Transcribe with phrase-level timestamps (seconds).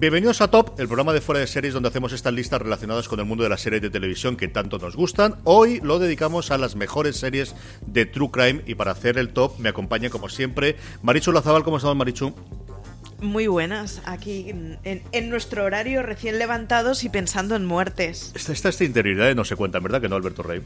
[0.00, 3.20] Bienvenidos a Top, el programa de fuera de series donde hacemos estas listas relacionadas con
[3.20, 5.34] el mundo de las series de televisión que tanto nos gustan.
[5.44, 7.54] Hoy lo dedicamos a las mejores series
[7.86, 11.64] de True Crime y para hacer el top me acompaña como siempre Marichu Lazabal.
[11.64, 12.32] ¿Cómo estamos Marichu?
[13.20, 18.32] Muy buenas, aquí en, en nuestro horario recién levantados y pensando en muertes.
[18.34, 20.00] Esta, esta, esta interioridad no se cuenta, ¿verdad?
[20.00, 20.62] Que no, Alberto Rey.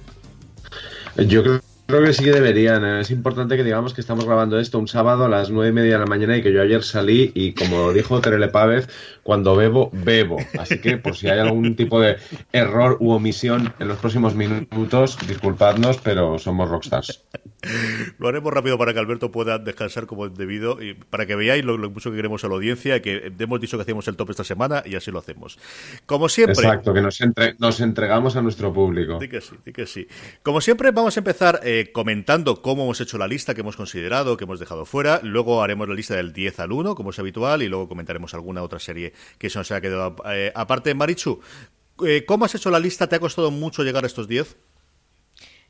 [1.26, 2.84] Yo creo Creo que sí que deberían.
[2.84, 3.00] ¿eh?
[3.00, 5.92] Es importante que digamos que estamos grabando esto un sábado a las nueve y media
[5.94, 8.88] de la mañana y que yo ayer salí y como dijo Terele Pávez,
[9.22, 10.38] cuando bebo, bebo.
[10.58, 12.16] Así que por si hay algún tipo de
[12.52, 17.22] error u omisión en los próximos minutos, disculpadnos, pero somos rockstars.
[18.18, 21.64] Lo haremos rápido para que Alberto pueda descansar como es debido y para que veáis
[21.64, 24.30] lo, lo, mucho que queremos a la audiencia, que hemos dicho que hacíamos el top
[24.30, 25.58] esta semana y así lo hacemos.
[26.06, 26.54] Como siempre.
[26.54, 29.18] Exacto, que nos, entre, nos entregamos a nuestro público.
[29.18, 30.06] Di que sí, di que sí.
[30.42, 34.36] Como siempre, vamos a empezar eh, comentando cómo hemos hecho la lista que hemos considerado,
[34.36, 35.20] que hemos dejado fuera.
[35.22, 38.62] Luego haremos la lista del 10 al 1, como es habitual, y luego comentaremos alguna
[38.62, 40.94] otra serie que se nos haya quedado eh, aparte.
[40.94, 41.40] Marichu,
[42.06, 43.08] eh, ¿cómo has hecho la lista?
[43.08, 44.56] ¿Te ha costado mucho llegar a estos 10?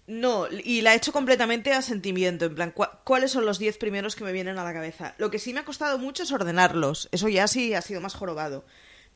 [0.06, 3.78] No, y la he hecho completamente a sentimiento, en plan, ¿cu ¿cuáles son los 10
[3.78, 5.14] primeros que me vienen a la cabeza?
[5.16, 8.14] Lo que sí me ha costado mucho es ordenarlos, eso ya sí ha sido más
[8.14, 8.64] jorobado.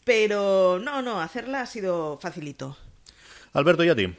[0.05, 2.79] Pero no, no, hacerla ha sido facilito.
[3.53, 4.15] Alberto, ¿y a ti?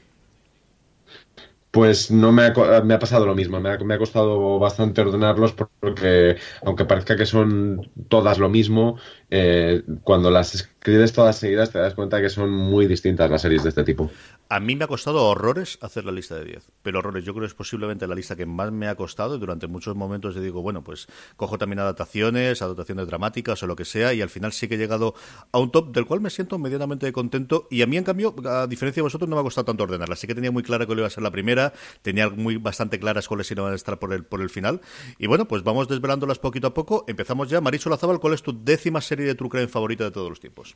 [1.71, 5.01] Pues no me ha, me ha pasado lo mismo, me ha, me ha, costado bastante
[5.01, 8.97] ordenarlos porque aunque parezca que son todas lo mismo,
[9.29, 13.63] eh, cuando las escribes todas seguidas te das cuenta que son muy distintas las series
[13.63, 14.09] de este tipo.
[14.51, 17.23] A mí me ha costado horrores hacer la lista de 10, pero horrores.
[17.23, 19.95] Yo creo que es posiblemente la lista que más me ha costado y durante muchos
[19.95, 21.05] momentos yo digo, bueno, pues
[21.35, 24.77] cojo también adaptaciones, adaptaciones dramáticas o lo que sea y al final sí que he
[24.79, 25.13] llegado
[25.51, 28.65] a un top del cual me siento medianamente contento y a mí en cambio, a
[28.65, 30.15] diferencia de vosotros, no me ha costado tanto ordenarla.
[30.15, 31.71] Sí que tenía muy clara cuál iba a ser la primera,
[32.01, 34.81] tenía muy bastante claras cuáles iban a estar por el, por el final
[35.19, 37.05] y bueno, pues vamos desvelándolas poquito a poco.
[37.07, 37.61] Empezamos ya.
[37.61, 40.75] Maricho Lazabal, ¿cuál es tu décima serie de True favorita de todos los tiempos?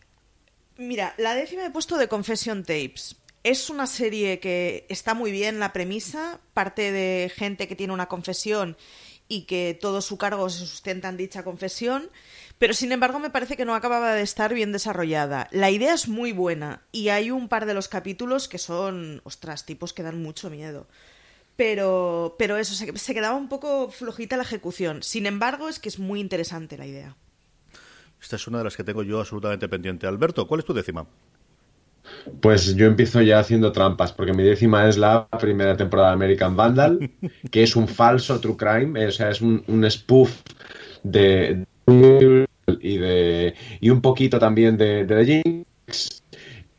[0.78, 3.22] Mira, la décima he puesto de Confession Tapes.
[3.43, 8.07] Es una serie que está muy bien la premisa, parte de gente que tiene una
[8.07, 8.77] confesión
[9.27, 12.09] y que todo su cargo se sustenta en dicha confesión,
[12.57, 15.49] pero sin embargo me parece que no acababa de estar bien desarrollada.
[15.51, 19.65] La idea es muy buena y hay un par de los capítulos que son, ostras,
[19.65, 20.87] tipos que dan mucho miedo.
[21.57, 25.03] Pero, pero eso, se, se quedaba un poco flojita la ejecución.
[25.03, 27.17] Sin embargo, es que es muy interesante la idea.
[28.21, 30.07] Esta es una de las que tengo yo absolutamente pendiente.
[30.07, 31.05] Alberto, ¿cuál es tu décima?
[32.41, 36.56] Pues yo empiezo ya haciendo trampas, porque mi décima es la primera temporada de American
[36.56, 37.12] Vandal,
[37.52, 40.41] que es un falso true crime, o sea, es un, spoof
[41.03, 41.66] de,
[42.80, 46.23] y de y un poquito también de, de The Jinx,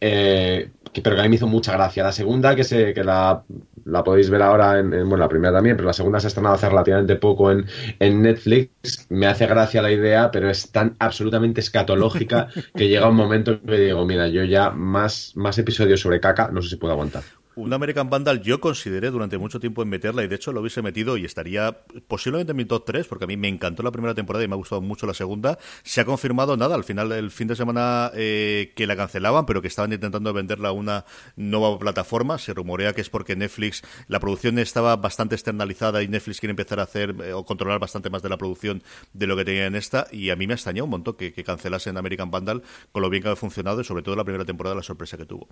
[0.00, 2.02] eh, que, pero que a mí me hizo mucha gracia.
[2.02, 3.42] La segunda, que se que la,
[3.84, 6.28] la podéis ver ahora, en, en, bueno, la primera también, pero la segunda se ha
[6.28, 7.66] estrenado hace relativamente poco en,
[7.98, 9.06] en Netflix.
[9.08, 13.60] Me hace gracia la idea, pero es tan absolutamente escatológica que llega un momento en
[13.60, 17.22] que digo, mira, yo ya más, más episodios sobre caca no sé si puedo aguantar.
[17.56, 20.82] Un American Vandal yo consideré durante mucho tiempo en meterla y de hecho lo hubiese
[20.82, 21.78] metido y estaría
[22.08, 24.54] posiblemente en mi top 3 porque a mí me encantó la primera temporada y me
[24.54, 25.58] ha gustado mucho la segunda.
[25.82, 29.62] Se ha confirmado nada, al final el fin de semana eh, que la cancelaban pero
[29.62, 31.04] que estaban intentando venderla a una
[31.36, 32.38] nueva plataforma.
[32.38, 36.80] Se rumorea que es porque Netflix, la producción estaba bastante externalizada y Netflix quiere empezar
[36.80, 39.76] a hacer eh, o controlar bastante más de la producción de lo que tenía en
[39.76, 43.10] esta y a mí me ha extrañado un montón que, cancelasen American Vandal con lo
[43.10, 45.48] bien que ha funcionado y sobre todo la primera temporada la sorpresa que tuvo.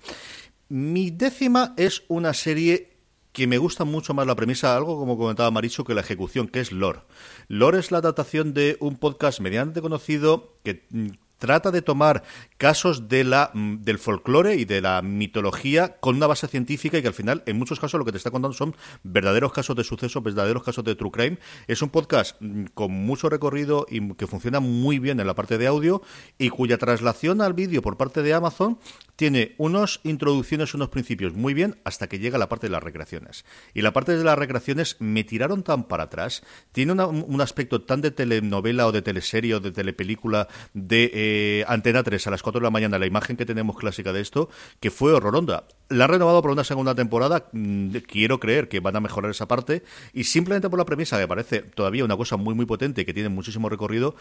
[0.68, 2.92] Mi décima es una serie
[3.32, 6.60] que me gusta mucho más la premisa, algo como comentaba Maricho, que la ejecución, que
[6.60, 7.00] es Lore.
[7.48, 11.08] Lore es la adaptación de un podcast medianamente conocido que mm,
[11.42, 12.22] trata de tomar
[12.56, 17.02] casos de la, mm, del folclore y de la mitología con una base científica y
[17.02, 19.82] que al final, en muchos casos, lo que te está contando son verdaderos casos de
[19.82, 21.38] suceso, verdaderos casos de true crime.
[21.66, 25.58] Es un podcast mm, con mucho recorrido y que funciona muy bien en la parte
[25.58, 26.02] de audio
[26.38, 28.78] y cuya traslación al vídeo por parte de Amazon
[29.16, 33.44] tiene unas introducciones, unos principios muy bien hasta que llega la parte de las recreaciones.
[33.74, 38.00] Y la parte de las recreaciones me tiraron tan para atrás, tiene un aspecto tan
[38.00, 41.10] de telenovela o de teleserie o de telepelícula de...
[41.12, 44.12] Eh, eh, Antena 3 a las 4 de la mañana, la imagen que tenemos clásica
[44.12, 44.50] de esto,
[44.80, 45.64] que fue horroronda.
[45.88, 49.48] La han renovado por una segunda temporada, mm, quiero creer que van a mejorar esa
[49.48, 49.82] parte,
[50.12, 53.28] y simplemente por la premisa, que parece todavía una cosa muy, muy potente que tiene
[53.28, 54.14] muchísimo recorrido,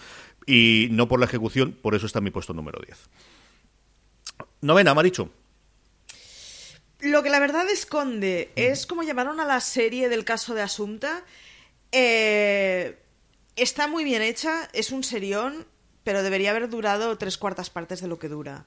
[0.46, 3.10] y no por la ejecución, por eso está en mi puesto número 10.
[4.62, 5.30] Novena, Maricho.
[7.00, 11.26] Lo que la verdad esconde es como llamaron a la serie del caso de Asunta.
[11.92, 12.96] Eh,
[13.56, 15.66] está muy bien hecha, es un serión,
[16.04, 18.66] pero debería haber durado tres cuartas partes de lo que dura.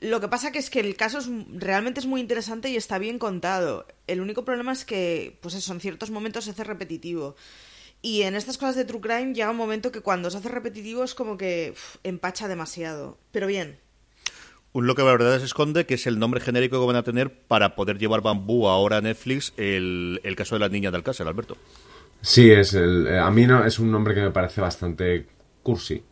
[0.00, 2.98] Lo que pasa que es que el caso es, realmente es muy interesante y está
[2.98, 3.86] bien contado.
[4.06, 7.34] El único problema es que, pues eso, en ciertos momentos se hace repetitivo.
[8.00, 11.02] Y en estas cosas de True Crime llega un momento que cuando se hace repetitivo
[11.02, 11.74] es como que
[12.04, 13.18] empacha demasiado.
[13.32, 13.78] Pero bien.
[14.72, 17.02] Un lo que la verdad se esconde, que es el nombre genérico que van a
[17.02, 20.98] tener para poder llevar bambú ahora a Netflix el, el caso de la niña de
[20.98, 21.56] Alcácer, Alberto.
[22.20, 25.26] Sí, es el, a mí no, es un nombre que me parece bastante
[25.62, 26.02] cursi.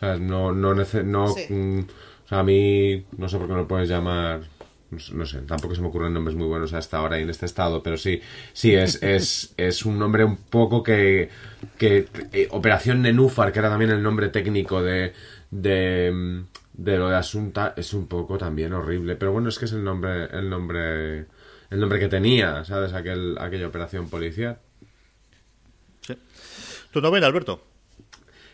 [0.00, 3.58] O sea, no, no, no mm, o sea, a mí no sé por qué no
[3.58, 4.40] lo puedes llamar
[5.12, 7.82] no sé, tampoco se me ocurren nombres muy buenos hasta ahora y en este estado,
[7.82, 8.20] pero sí,
[8.52, 11.28] sí, es, es, es un nombre un poco que,
[11.78, 15.12] que eh, Operación Nenúfar, que era también el nombre técnico de,
[15.50, 16.42] de,
[16.72, 19.84] de, lo de Asunta, es un poco también horrible, pero bueno, es que es el
[19.84, 21.26] nombre, el nombre,
[21.70, 22.92] el nombre que tenía, ¿sabes?
[22.92, 24.58] Aquel, aquella operación policial.
[26.00, 26.16] Sí.
[26.90, 27.69] ¿Tu novela, Alberto?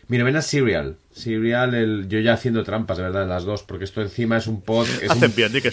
[0.07, 0.97] Mi novena es Serial.
[1.11, 4.61] Serial, el, yo ya haciendo trampas, de verdad, las dos, porque esto encima es un
[4.61, 5.03] podcast.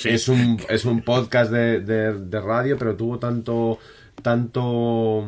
[0.05, 3.79] Es, un, es un podcast de, de radio, pero tuvo tanto.
[4.23, 5.27] tanto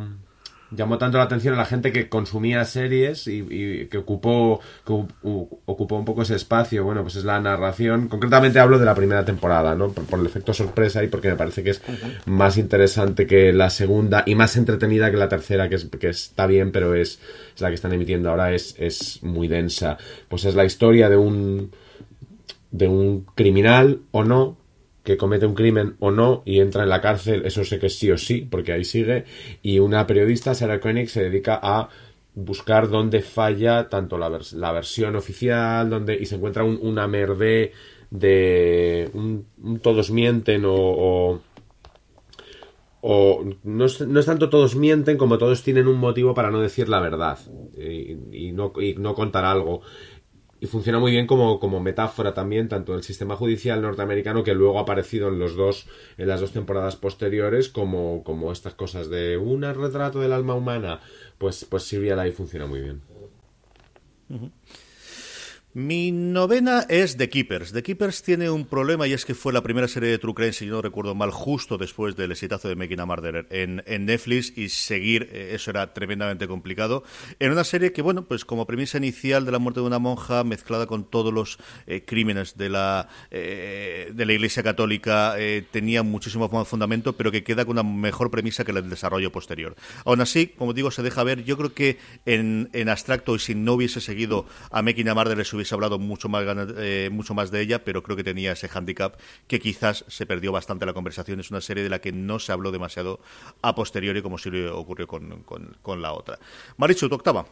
[0.70, 5.96] llamó tanto la atención a la gente que consumía series y, que ocupó que ocupó
[5.96, 6.84] un poco ese espacio.
[6.84, 8.08] Bueno pues es la narración.
[8.08, 11.62] Concretamente hablo de la primera temporada no por, el efecto sorpresa y porque me parece
[11.62, 11.82] que es
[12.26, 16.46] más interesante que la segunda y más entretenida que la tercera que, es, que está
[16.46, 17.20] bien pero es,
[17.54, 19.98] es la que están emitiendo ahora es, es muy densa.
[20.28, 21.70] Pues es la historia de un
[22.70, 24.56] de un criminal o no
[25.06, 28.10] que comete un crimen o no y entra en la cárcel, eso sé que sí
[28.10, 29.24] o sí, porque ahí sigue,
[29.62, 31.88] y una periodista, Sarah Koenig, se dedica a
[32.34, 37.72] buscar dónde falla tanto la, la versión oficial donde y se encuentra un, una merde
[38.10, 39.10] de
[39.80, 41.40] todos mienten o,
[43.00, 46.60] o, no, es, no, es, tanto todos mienten como todos tienen un motivo para no
[46.60, 47.38] decir la verdad
[47.78, 49.82] y, no, y no contar algo
[50.66, 54.78] y funciona muy bien como, como metáfora también, tanto del sistema judicial norteamericano que luego
[54.78, 55.86] ha aparecido en los dos,
[56.18, 61.00] en las dos temporadas posteriores, como, como estas cosas de un retrato del alma humana,
[61.38, 63.00] pues, pues Serial ahí funciona muy bien.
[65.78, 67.74] Mi novena es The Keepers.
[67.74, 70.54] The Keepers tiene un problema y es que fue la primera serie de True Crime,
[70.54, 74.70] si no recuerdo mal, justo después del exitazo de Making a Murderer en, Netflix y
[74.70, 77.04] seguir eh, eso era tremendamente complicado.
[77.40, 80.44] En una serie que, bueno, pues como premisa inicial de la muerte de una monja
[80.44, 85.36] mezclada con todos los eh, crímenes de la, eh, de la Iglesia Católica
[85.72, 89.76] tenía muchísimo fundamento, pero que queda con una mejor premisa que del desarrollo posterior.
[90.06, 91.44] Aún así, como digo, se deja ver.
[91.44, 95.44] Yo creo que en, en abstracto y si no hubiese seguido a Making a Murderer,
[95.72, 96.44] hablado mucho más,
[96.78, 100.52] eh, mucho más de ella, pero creo que tenía ese handicap que quizás se perdió
[100.52, 101.40] bastante la conversación.
[101.40, 103.20] Es una serie de la que no se habló demasiado
[103.62, 106.38] a posteriori, como si le ocurrió con, con, la otra.
[106.76, 107.46] Marichu, tu octava.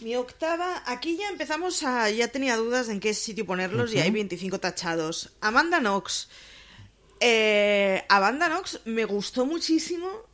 [0.00, 2.10] Mi octava, aquí ya empezamos a.
[2.10, 5.32] Ya tenía dudas en qué sitio ponerlos y hay 25 tachados.
[5.40, 6.28] Amanda Knox.
[7.20, 10.26] Eh, Amanda Knox me gustó muchísimo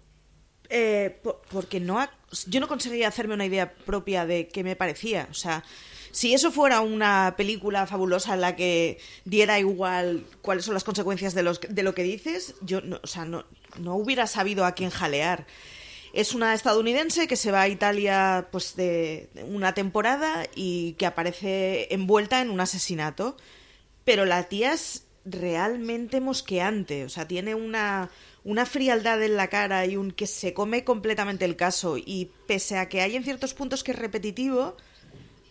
[0.74, 2.00] eh, porque no
[2.46, 5.28] yo no conseguía hacerme una idea propia de qué me parecía.
[5.30, 5.64] O sea,
[6.12, 11.32] Si eso fuera una película fabulosa en la que diera igual cuáles son las consecuencias
[11.34, 13.46] de, los, de lo que dices, yo no, o sea, no,
[13.78, 15.46] no hubiera sabido a quién jalear.
[16.12, 21.88] Es una estadounidense que se va a Italia pues de una temporada y que aparece
[21.94, 23.38] envuelta en un asesinato.
[24.04, 28.10] Pero la tía es realmente mosqueante, o sea, tiene una,
[28.44, 32.78] una frialdad en la cara y un que se come completamente el caso y pese
[32.78, 34.76] a que hay en ciertos puntos que es repetitivo,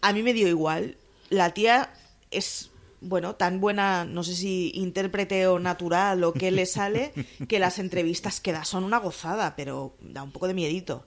[0.01, 0.97] a mí me dio igual.
[1.29, 1.93] La tía
[2.31, 2.71] es
[3.01, 7.11] bueno, tan buena, no sé si intérprete o natural o qué le sale,
[7.49, 11.05] que las entrevistas que da son una gozada, pero da un poco de miedito.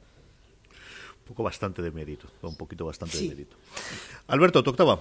[1.20, 3.56] Un poco bastante de miedito, un poquito bastante de miedito.
[4.26, 5.00] Alberto, tu octava.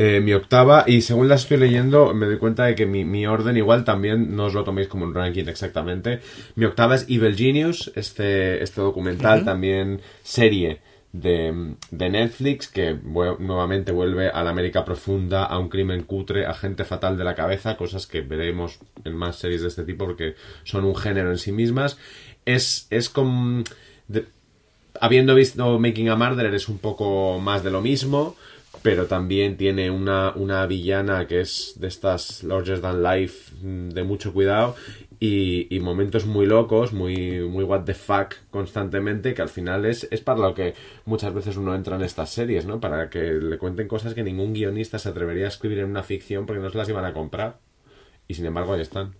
[0.00, 3.56] Eh, mi octava, y según la estoy leyendo, me doy cuenta de que mi, orden
[3.56, 6.20] igual también no os lo toméis como un ranking exactamente.
[6.54, 10.78] Mi octava es Evil Genius, este, este documental, también serie
[11.12, 16.84] de, Netflix que nuevamente vuelve a la América profunda, a un crimen cutre, a gente
[16.84, 20.84] fatal de la cabeza, cosas que veremos en más series de este tipo porque son
[20.84, 21.98] un género en sí mismas.
[22.44, 23.64] Es, es como...
[25.00, 28.36] habiendo visto Making a Murderer es un poco más de lo mismo,
[28.82, 34.04] pero también tiene una, una villana que es de estas larger than life mm, de
[34.04, 34.76] mucho cuidado
[35.20, 40.20] y, momentos muy locos, muy, muy what the fuck constantemente, que al final es, es
[40.20, 40.74] para lo que
[41.06, 42.80] muchas veces uno entra en estas series, ¿no?
[42.80, 46.46] Para que le cuenten cosas que ningún guionista se atrevería a escribir en una ficción
[46.46, 47.58] porque no se las iban a comprar.
[48.28, 49.14] Y sin embargo ahí están.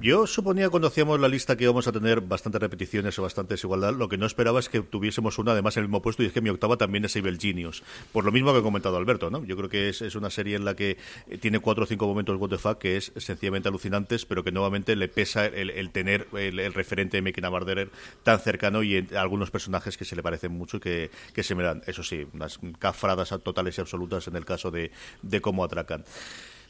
[0.00, 3.94] Yo suponía cuando hacíamos la lista que íbamos a tener bastantes repeticiones o bastante desigualdad.
[3.94, 6.32] Lo que no esperaba es que tuviésemos una además en el mismo puesto y es
[6.32, 7.82] que mi octava también es Evil Genius.
[8.12, 9.44] Por lo mismo que ha comentado Alberto, ¿no?
[9.44, 12.36] Yo creo que es, una serie en la que eh, tiene cuatro o cinco momentos
[12.38, 17.22] what que es sencillamente alucinantes, pero que nuevamente le pesa el, tener el, referente de
[17.22, 17.90] Making a Murderer
[18.22, 21.10] tan cercano y algunos personajes que se le parecen mucho y que,
[21.42, 25.40] se me dan, eso sí, unas cafradas totales y absolutas en el caso de, de
[25.40, 26.04] cómo atracan.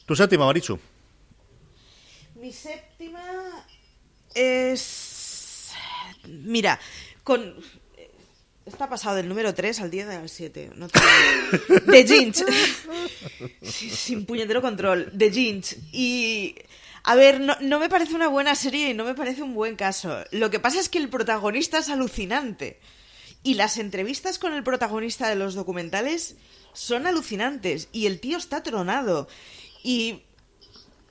[0.07, 0.79] Tu séptima, Marichu.
[2.41, 3.67] Mi séptima
[4.35, 5.73] es...
[6.25, 6.79] Mira,
[7.25, 7.55] con...
[8.65, 10.71] Está pasado del número 3 al 10 del 7.
[10.77, 12.45] No The Ginch.
[13.63, 15.11] Sin puñetero control.
[15.17, 15.77] The Ginch.
[15.91, 16.55] Y...
[17.03, 19.75] A ver, no, no, me parece una buena serie y no me parece un buen
[19.75, 20.23] caso.
[20.31, 22.79] Lo que pasa es que el protagonista es alucinante.
[23.43, 26.37] Y las entrevistas con el protagonista de los documentales
[26.73, 27.89] son alucinantes.
[27.91, 29.29] Y el tío está tronado.
[29.83, 30.23] Y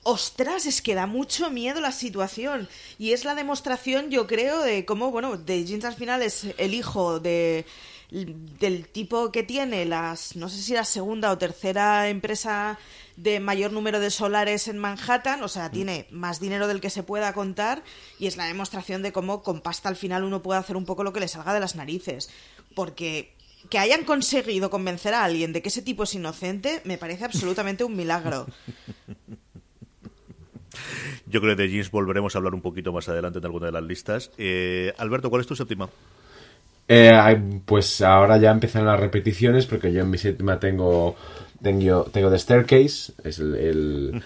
[0.08, 2.68] ostras, es que da mucho miedo la situación.
[2.98, 6.74] Y es la demostración, yo creo, de cómo, bueno, de Jeans al final es el
[6.74, 7.66] hijo de
[8.10, 12.78] del tipo que tiene las, no sé si la segunda o tercera empresa
[13.16, 17.02] de mayor número de solares en Manhattan, o sea, tiene más dinero del que se
[17.02, 17.82] pueda contar
[18.18, 21.04] y es la demostración de cómo con pasta al final uno puede hacer un poco
[21.04, 22.30] lo que le salga de las narices.
[22.74, 23.36] Porque
[23.68, 27.84] que hayan conseguido convencer a alguien de que ese tipo es inocente me parece absolutamente
[27.84, 28.46] un milagro.
[31.26, 33.72] Yo creo que de Jeans volveremos a hablar un poquito más adelante en alguna de
[33.72, 34.30] las listas.
[34.38, 35.88] Eh, Alberto, ¿cuál es tu séptima?
[36.90, 41.16] Eh, pues ahora ya empiezan las repeticiones porque yo en mi séptima tengo
[41.62, 44.22] tengo, tengo The Staircase, es el,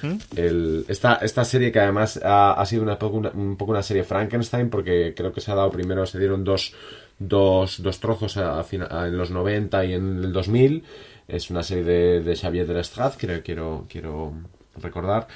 [0.88, 2.98] esta, esta serie que además ha, sido una,
[3.34, 6.74] un poco una serie Frankenstein porque creo que se ha dado primero, se dieron dos,
[7.18, 10.84] dos, dos trozos en los 90 y en el 2000.
[11.28, 14.34] Es una serie de, de Xavier de Lestrade, que quiero, quiero
[14.76, 15.28] recordar.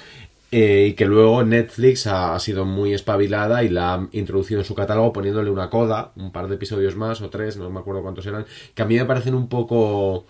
[0.49, 4.75] Eh, y que luego Netflix ha, sido muy espabilada y la ha introducido en su
[4.75, 8.25] catálogo poniéndole una coda, un par de episodios más o tres, no me acuerdo cuántos
[8.27, 10.25] eran, que a mí me parecen un poco...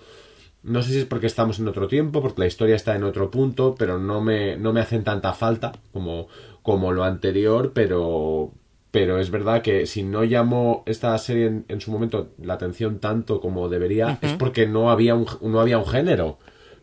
[0.63, 3.29] No sé si es porque estamos en otro tiempo, porque la historia está en otro
[3.29, 6.27] punto, pero no me, no me hacen tanta falta como,
[6.63, 8.51] como lo anterior, pero,
[8.91, 13.39] pero es verdad que si no llamó esta serie en, su momento la atención tanto
[13.39, 16.39] como debería, es porque no había un, no había un género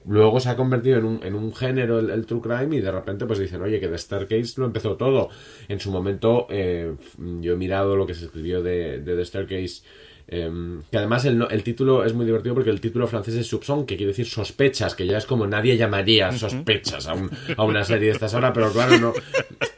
[0.07, 3.27] luego se ha convertido en un, en un género el, true crime y de repente
[3.27, 5.31] pues dicen, oye, que The Staircase lo empezó todo.
[5.69, 6.95] En su momento eh,
[7.41, 9.83] yo he mirado lo que se escribió de, de The Staircase
[10.27, 13.85] Em, que además el, el, título es muy divertido porque el título francés es Soupçon,
[13.85, 17.15] que quiere decir sospechas, que ya es como nadie llamaría sospechas a,
[17.57, 19.13] a una serie de estas horas, pero claro, no,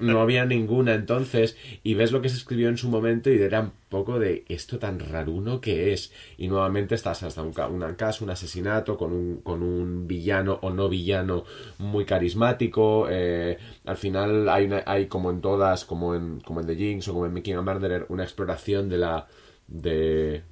[0.00, 1.56] no había ninguna entonces.
[1.82, 4.78] Y ves lo que se escribió en su momento y era un poco de esto
[4.78, 6.12] tan raruno que es.
[6.38, 10.70] Y nuevamente estás hasta un, un caso, un asesinato con un, con un villano o
[10.70, 11.44] no villano
[11.78, 13.08] muy carismático.
[13.10, 17.14] Eh, al final hay, hay como en todas, como en, como en The Jinx o
[17.14, 19.26] como en Making a Murderer, una exploración de la
[19.68, 20.42] de,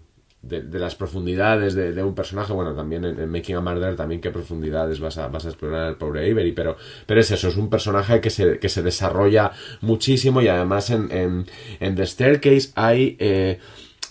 [0.48, 2.52] de, las profundidades de, un personaje.
[2.52, 5.96] Bueno, también en, Making a Murder también qué profundidades vas a, vas a explorar el
[5.96, 10.40] pobre Avery, pero, pero es eso, es un personaje que se, que se desarrolla muchísimo
[10.42, 11.46] y además en,
[11.80, 13.16] en, The Staircase hay...
[13.18, 13.58] Eh,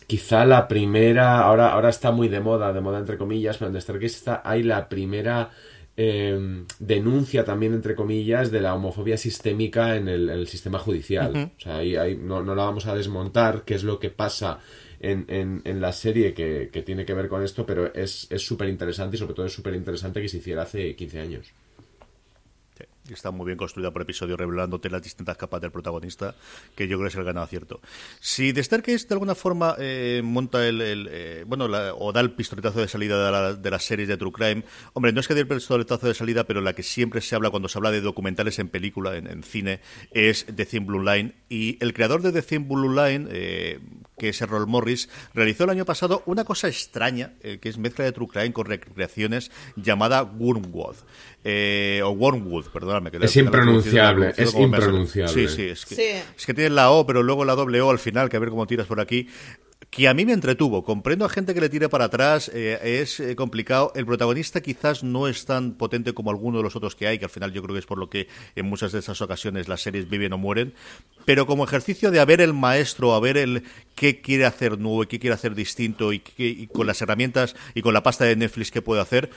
[0.05, 3.73] quizá la primera, ahora, ahora está muy de moda, de moda entre comillas, pero en
[3.73, 5.49] The Staircase está, hay la primera
[5.95, 11.51] eh, denuncia también, entre comillas, de la homofobia sistémica en el, sistema judicial.
[11.57, 14.59] O sea, ahí, no, no, la vamos a desmontar, qué es lo que pasa
[15.03, 19.19] en, en, la serie que, tiene que ver con esto, pero es súper interesante y
[19.19, 21.53] sobre todo es súper interesante que se hiciera hace 15 años
[23.11, 26.35] está muy bien construida por episodio, revelándote las distintas capas del protagonista,
[26.75, 27.81] que yo creo que es el gran acierto.
[28.19, 32.87] Si The de alguna forma eh, monta el, eh, bueno, o da el pistoletazo de
[32.87, 36.13] salida de, las series de True Crime, hombre, no es que dé el pistoletazo de
[36.13, 39.43] salida, pero la que siempre se habla cuando se habla de documentales en película, en,
[39.43, 39.81] cine,
[40.11, 41.33] es The Thin Blue Line.
[41.49, 43.79] Y el creador de The Thin Blue Line, eh,
[44.17, 48.11] que es Errol Morris, realizó el año pasado una cosa extraña, que es mezcla de
[48.11, 50.95] True Crime con recreaciones, llamada Wormwood.
[52.03, 55.33] o Wormwood, perdón es impronunciable, es impronunciable.
[55.33, 57.99] Sí, sí, es que, es que tienes la O, pero luego la doble O al
[57.99, 59.27] final, que a ver cómo tiras por aquí
[59.93, 60.83] que a mí me entretuvo.
[60.83, 63.91] Comprendo a gente que le tire para atrás, eh, es eh, complicado.
[63.95, 67.25] El protagonista quizás no es tan potente como alguno de los otros que hay, que
[67.25, 69.81] al final yo creo que es por lo que en muchas de esas ocasiones las
[69.81, 70.73] series viven o mueren.
[71.25, 75.03] Pero como ejercicio de a ver el maestro, a ver el qué quiere hacer nuevo
[75.03, 78.35] y qué quiere hacer distinto y, y con las herramientas y con la pasta de
[78.35, 79.29] Netflix que puede hacer,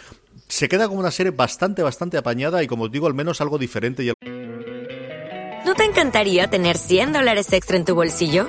[0.48, 3.58] se queda como una serie bastante, bastante apañada y como os digo, al menos algo
[3.58, 4.10] diferente.
[5.66, 8.48] ¿No te encantaría tener 100 dólares extra en tu bolsillo?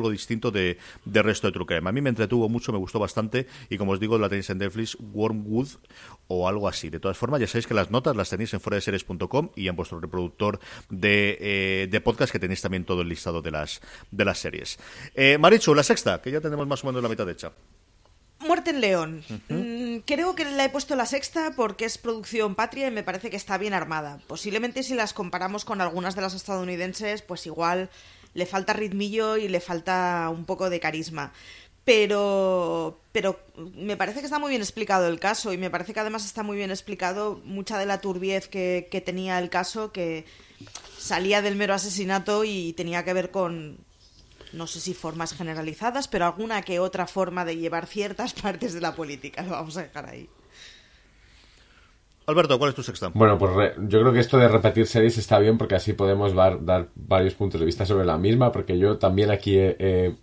[0.00, 3.46] algo distinto de, de resto de True A mí me entretuvo mucho, me gustó bastante
[3.68, 5.68] y como os digo, la tenéis en Netflix, Wormwood
[6.28, 6.90] o algo así.
[6.90, 10.00] De todas formas, ya sabéis que las notas las tenéis en foradeseries.com y en vuestro
[10.00, 13.80] reproductor de, eh, de, podcast que tenéis también todo el listado de las,
[14.10, 14.78] de las series.
[15.14, 17.52] Eh, Marichu, la sexta, que ya tenemos más o menos la mitad hecha.
[18.40, 19.24] Muerte en León.
[19.48, 23.28] Mm, creo que la he puesto la sexta porque es producción patria y me parece
[23.28, 24.18] que está bien armada.
[24.26, 27.90] Posiblemente si las comparamos con algunas de las estadounidenses, pues igual
[28.34, 31.32] le falta ritmillo y le falta un poco de carisma.
[31.84, 36.00] Pero, pero me parece que está muy bien explicado el caso y me parece que
[36.00, 40.26] además está muy bien explicado mucha de la turbiez que, que tenía el caso, que
[40.98, 43.78] salía del mero asesinato y tenía que ver con,
[44.52, 48.80] no sé si formas generalizadas, pero alguna que otra forma de llevar ciertas partes de
[48.80, 49.42] la política.
[49.42, 50.28] Lo vamos a dejar ahí.
[52.30, 53.10] Alberto, ¿cuál es tu sexta?
[53.12, 56.88] Bueno, pues yo creo que esto de repetir series está bien porque así podemos dar,
[56.94, 60.14] varios puntos de vista sobre la misma, porque yo también aquí he,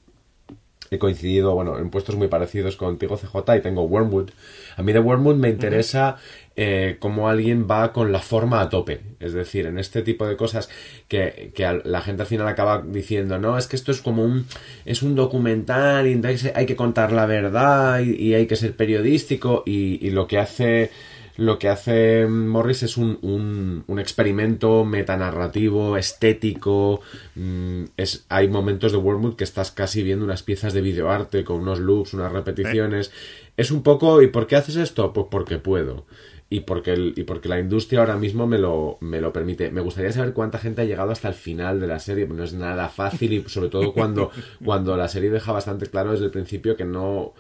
[1.00, 4.30] coincidido, bueno, en puestos muy parecidos contigo, CJ, y tengo Wormwood.
[4.78, 6.16] A mí de Wormwood me interesa
[6.56, 9.02] eh, cómo alguien va con la forma a tope.
[9.20, 10.70] Es decir, en este tipo de cosas
[11.10, 11.52] que,
[11.84, 14.46] la gente al final acaba diciendo, no, es que esto es como un,
[14.86, 16.22] es un documental y
[16.56, 20.90] hay que contar la verdad y, hay que ser periodístico y lo que hace
[21.38, 27.02] lo que hace Morris es un, un, experimento metanarrativo, estético.
[27.36, 31.62] Mm, es, hay momentos de Wormwood que estás casi viendo unas piezas de videoarte con
[31.62, 33.12] unos loops, unas repeticiones.
[33.56, 35.14] Es un poco, ¿y por qué haces esto?
[35.14, 36.06] Pues porque puedo.
[36.50, 39.70] Y porque, el, y porque la industria ahora mismo me lo, me lo permite.
[39.70, 42.54] Me gustaría saber cuánta gente ha llegado hasta el final de la serie, no es
[42.54, 44.32] nada fácil y sobre todo cuando,
[44.66, 47.34] cuando la serie deja bastante claro desde el principio que no,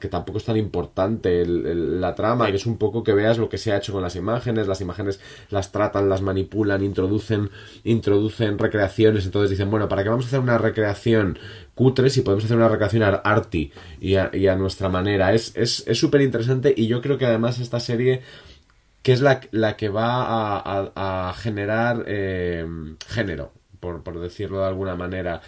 [0.00, 3.58] que tampoco es tan importante la trama, que es un poco que veas lo que
[3.58, 7.50] se ha hecho con las imágenes, las imágenes las tratan, las manipulan, introducen,
[7.84, 11.38] introducen recreaciones, entonces dicen, bueno, ¿para qué vamos a hacer una recreación
[11.74, 15.32] cutre si podemos hacer una recreación arty y a, y a nuestra manera?
[15.32, 15.52] Es
[15.92, 18.22] súper es, interesante y yo creo que además esta serie
[19.02, 22.64] que es la, la que va a, generar eh,
[23.08, 23.52] género
[23.82, 25.42] por, decirlo de alguna manera.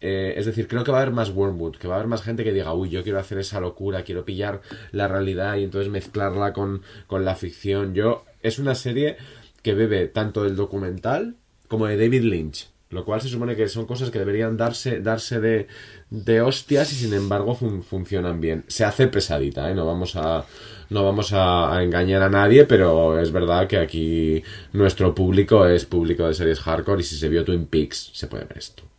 [0.00, 2.22] Eh, es decir, creo que va a haber más Wormwood, que va a haber más
[2.22, 5.90] gente que diga, uy, yo quiero hacer esa locura, quiero pillar la realidad y entonces
[5.90, 7.92] mezclarla con, con la ficción.
[7.94, 9.16] Yo, es una serie
[9.62, 12.68] que bebe tanto del documental como de David Lynch.
[12.90, 15.66] Lo cual se supone que son cosas que deberían darse, darse de,
[16.10, 18.64] de hostias y sin embargo funcionan bien.
[18.68, 19.74] Se hace pesadita, ¿eh?
[19.74, 20.44] No vamos a,
[20.92, 26.26] no vamos a, engañar a nadie, pero es verdad que aquí nuestro público es público
[26.26, 28.91] de series hardcore y si se vio Twin Peaks se puede ver esto.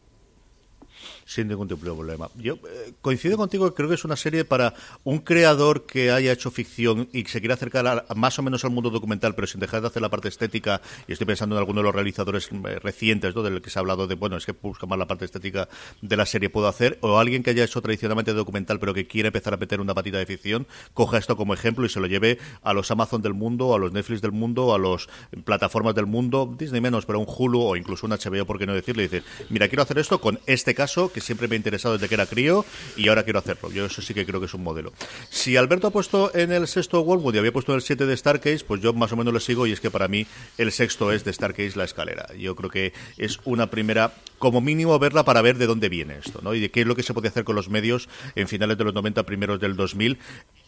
[1.25, 2.29] Sin ningún tipo de problema.
[2.36, 6.51] Yo eh, coincido contigo, creo que es una serie para un creador que haya hecho
[6.51, 9.88] ficción y se quiera acercar más o menos al mundo documental, pero sin dejar de
[9.88, 13.43] hacer la parte estética, y estoy pensando en alguno de los realizadores eh, recientes, ¿no?
[13.43, 15.69] del que se ha hablado de, bueno, es que busca más la parte estética
[16.01, 19.27] de la serie, puedo hacer, o alguien que haya hecho tradicionalmente documental, pero que quiere
[19.27, 22.39] empezar a meter una patita de ficción, coja esto como ejemplo y se lo lleve
[22.62, 25.09] a los Amazon del mundo, a los Netflix del mundo, a los
[25.45, 28.73] plataformas del mundo, Disney menos, pero un Hulu o incluso un HBO, por qué no
[28.73, 32.10] decirle, dice, mira, quiero hacer esto con este caso que siempre me ha interesado desde
[32.10, 32.65] que era crío
[32.97, 33.71] y ahora quiero hacerlo.
[33.71, 34.93] Yo eso sí que creo que es un modelo.
[35.30, 38.17] Si Alberto ha puesto en el sexto Wormwood y había puesto en el 7 de
[38.17, 40.26] Starcase, pues yo más o menos le sigo y es que para mí
[40.58, 42.28] el sexto es de Starcase la escalera.
[42.38, 46.39] Yo creo que es una primera, como mínimo, verla para ver de dónde viene esto,
[46.41, 46.54] ¿no?
[46.54, 48.84] Y de qué es lo que se puede hacer con los medios en finales de
[48.84, 50.17] los 90, primeros del 2000.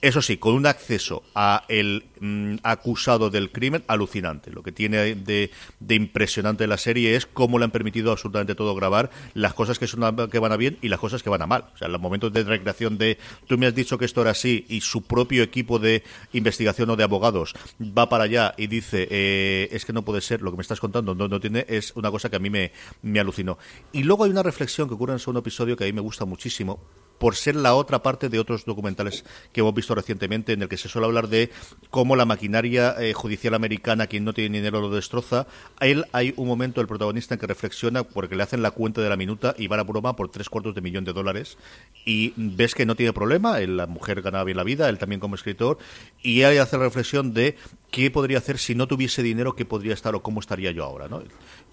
[0.02, 4.52] Eso sí, con un acceso a el mm, acusado del crimen alucinante.
[4.52, 8.76] Lo que tiene de, de, impresionante la serie es cómo le han permitido absolutamente todo
[8.76, 11.48] grabar, las cosas que, son, que van a bien y las cosas que van a
[11.48, 11.66] mal.
[11.74, 14.66] O sea, los momentos de recreación de tú me has dicho que esto era así
[14.70, 16.04] y su propio equipo de
[16.34, 20.42] investigación o de abogados va para allá y dice eh, es que no puede ser,
[20.42, 22.72] lo que me estás contando no, no tiene, es una cosa que a mí me,
[23.02, 23.58] me alucinó.
[23.92, 26.02] Y luego hay una reflexión que ocurre en el segundo episodio que a mí me
[26.02, 26.80] gusta muchísimo,
[27.18, 30.78] por ser la otra parte de otros documentales que hemos visto recientemente, en el que
[30.78, 31.52] se suele hablar de
[31.90, 35.48] cómo la maquinaria eh, judicial americana, quien no tiene dinero, lo destroza.
[35.80, 39.10] Él hay un momento, el protagonista, en que reflexiona porque le hacen la cuenta de
[39.10, 41.58] la minuta y va a broma por tres cuartos de millón de dólares.
[42.06, 45.36] Y ves que no tiene problema, la mujer ganaba bien la vida, él también como
[45.36, 45.78] escritor,
[46.22, 47.56] y él hace la reflexión de
[47.92, 51.08] qué podría hacer si no tuviese dinero, qué podría estar o cómo estaría yo ahora.
[51.08, 51.24] ¿no?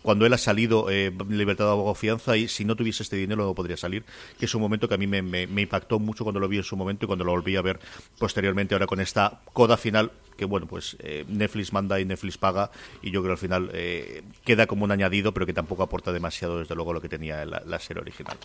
[0.02, 3.44] Cuando él ha salido eh, libertad de abogado fianza y si no tuviese este dinero
[3.44, 4.04] no podría salir,
[4.38, 6.76] que es un momento que a mí me, impactó mucho cuando lo vi en su
[6.76, 7.80] momento y cuando lo volví a ver
[8.18, 12.70] posteriormente ahora con esta coda final que bueno pues eh, Netflix manda y Netflix paga
[13.02, 16.12] y yo creo que al final eh, queda como un añadido pero que tampoco aporta
[16.12, 18.36] demasiado desde luego lo que tenía la, serie original.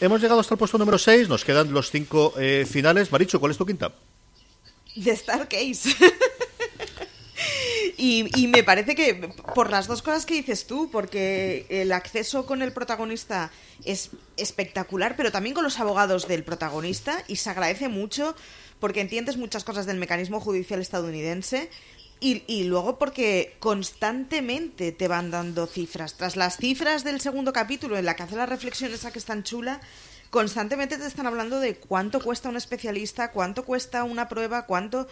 [0.00, 2.34] hemos llegado hasta el puesto número 6, nos quedan los cinco
[2.66, 3.10] finales.
[3.10, 3.92] Maricho, ¿cuál es tu quinta?
[4.94, 5.16] The
[5.48, 5.96] Case
[7.96, 9.14] y, me parece que
[9.54, 13.50] por las dos cosas que dices tú, porque el acceso con el protagonista
[13.84, 18.34] es espectacular, pero también con los abogados del protagonista, y se agradece mucho
[18.80, 21.70] porque entiendes muchas cosas del mecanismo judicial estadounidense.
[22.20, 26.16] Y, y, luego porque constantemente te van dando cifras.
[26.16, 29.24] Tras las cifras del segundo capítulo, en la que hace la reflexión esa que es
[29.24, 29.80] tan chula,
[30.30, 35.08] constantemente te están hablando de cuánto cuesta un especialista, cuánto cuesta una prueba, cuánto...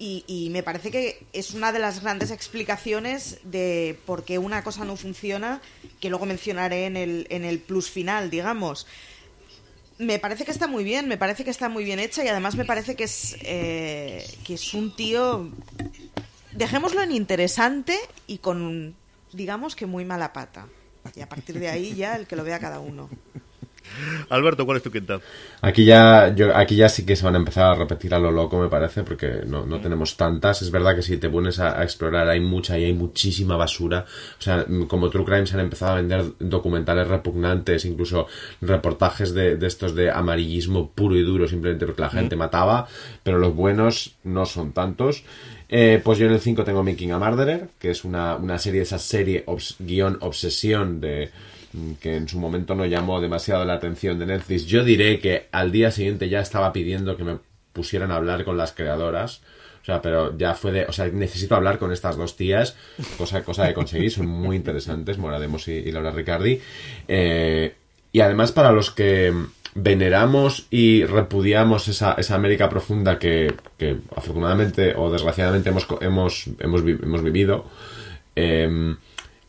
[0.00, 4.84] Y, me parece que es una de las grandes explicaciones de por qué una cosa
[4.84, 5.60] no funciona,
[6.00, 8.86] que luego mencionaré en el, en el plus final, digamos.
[9.98, 12.54] Me parece que está muy bien, me parece que está muy bien hecha y además
[12.54, 15.50] me parece que es, eh, que es un tío,
[16.52, 18.94] dejémoslo en interesante y con,
[19.32, 20.68] digamos que muy mala pata.
[21.16, 23.08] Y a partir de ahí ya el que lo vea cada uno.
[24.28, 25.20] Alberto, ¿cuál es tu quinta?
[25.60, 28.30] Aquí ya, yo, aquí ya sí que se van a empezar a repetir a lo
[28.30, 30.62] loco, me parece, porque no, no tenemos tantas.
[30.62, 34.04] Es verdad que si te pones a, explorar hay mucha y hay muchísima basura.
[34.38, 38.26] O sea, como True Crime se han empezado a vender documentales repugnantes, incluso
[38.60, 42.86] reportajes de, de estos de amarillismo puro y duro, simplemente porque la gente mataba,
[43.22, 45.24] pero los buenos no son tantos.
[45.70, 48.82] Eh, pues yo en el 5 tengo Making a Murderer, que es una, una serie,
[48.82, 49.44] esa serie
[49.80, 51.57] guion obsesión de Mm,
[52.00, 54.66] que en su momento no llamó demasiado la atención de Netflix.
[54.66, 57.38] Yo diré que al día siguiente ya estaba pidiendo que me
[57.72, 59.42] pusieran a hablar con las creadoras.
[59.82, 60.84] O sea, pero ya fue de.
[60.84, 62.76] O sea, necesito hablar con estas dos tías.
[63.16, 64.10] Cosa, cosa de conseguir.
[64.10, 66.60] Son muy interesantes, Mora Demos y, Laura Ricardi.
[67.06, 67.74] Eh,
[68.12, 69.32] y además, para los que
[69.74, 76.82] veneramos y repudiamos esa, esa América profunda que, que afortunadamente o desgraciadamente hemos, hemos, hemos,
[76.82, 77.66] hemos vivido.
[78.34, 78.96] Eh,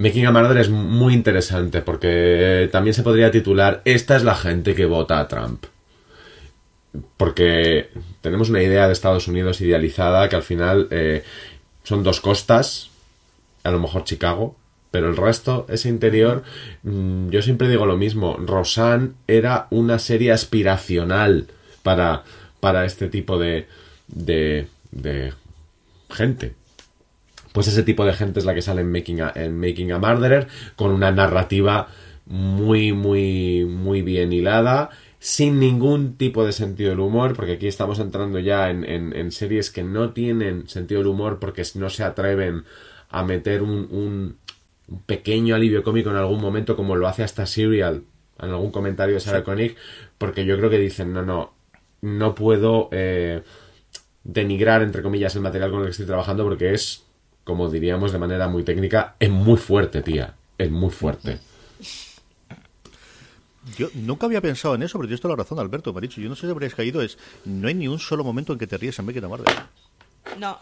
[0.02, 4.74] Making a Murder es muy interesante porque también se podría titular Esta es la gente
[4.74, 5.66] que vota a Trump.
[7.18, 7.90] Porque
[8.22, 11.26] tenemos una idea de Estados Unidos idealizada que al final eh,
[11.84, 12.92] son dos costas,
[13.64, 14.56] a lo mejor Chicago,
[14.90, 16.44] pero el resto, ese interior,
[16.84, 21.48] mm, yo siempre digo lo mismo, Roseanne era una serie aspiracional
[21.84, 22.24] para,
[22.62, 23.68] para este tipo de,
[24.08, 25.34] de, de
[26.10, 26.54] gente
[27.52, 30.00] pues ese tipo de gente es la que sale en Making a, en Making a
[30.00, 31.88] Murderer, con una narrativa
[32.26, 38.00] muy, muy, muy bien hilada, sin ningún tipo de sentido del humor, porque aquí estamos
[38.00, 42.64] entrando ya en, en, series que no tienen sentido del humor porque no se atreven
[43.10, 44.38] a meter un, un,
[45.06, 48.04] pequeño alivio cómico en algún momento, como lo hace hasta Serial,
[48.40, 49.76] en algún comentario de Sarah Koenig,
[50.18, 51.54] porque yo creo que dicen, no, no,
[52.02, 53.42] no puedo eh,
[54.24, 57.06] denigrar, entre comillas, el material con el que estoy trabajando porque es
[57.44, 60.36] como diríamos de manera muy técnica, es muy fuerte, tía.
[60.58, 61.40] Es muy fuerte.
[63.78, 65.94] Yo nunca había pensado en eso, pero tienes toda la razón, Alberto.
[65.94, 68.24] Me ha dicho, yo no sé si habréis caído, es no hay ni un solo
[68.24, 69.56] momento en que te ríes en a Murder.
[70.38, 70.60] No.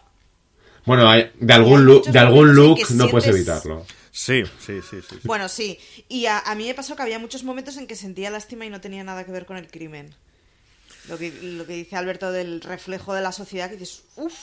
[0.85, 3.85] Bueno, hay- de algún look, de algún look no puedes evitarlo.
[4.11, 5.01] Sí, sí, sí, sí.
[5.09, 5.19] sí.
[5.25, 5.77] Bueno, sí.
[6.09, 8.69] Y a, a mí me pasó que había muchos momentos en que sentía lástima y
[8.69, 10.15] no tenía nada que ver con el crimen.
[11.09, 14.33] Lo que, lo que dice Alberto del reflejo de la sociedad, que dices, uff,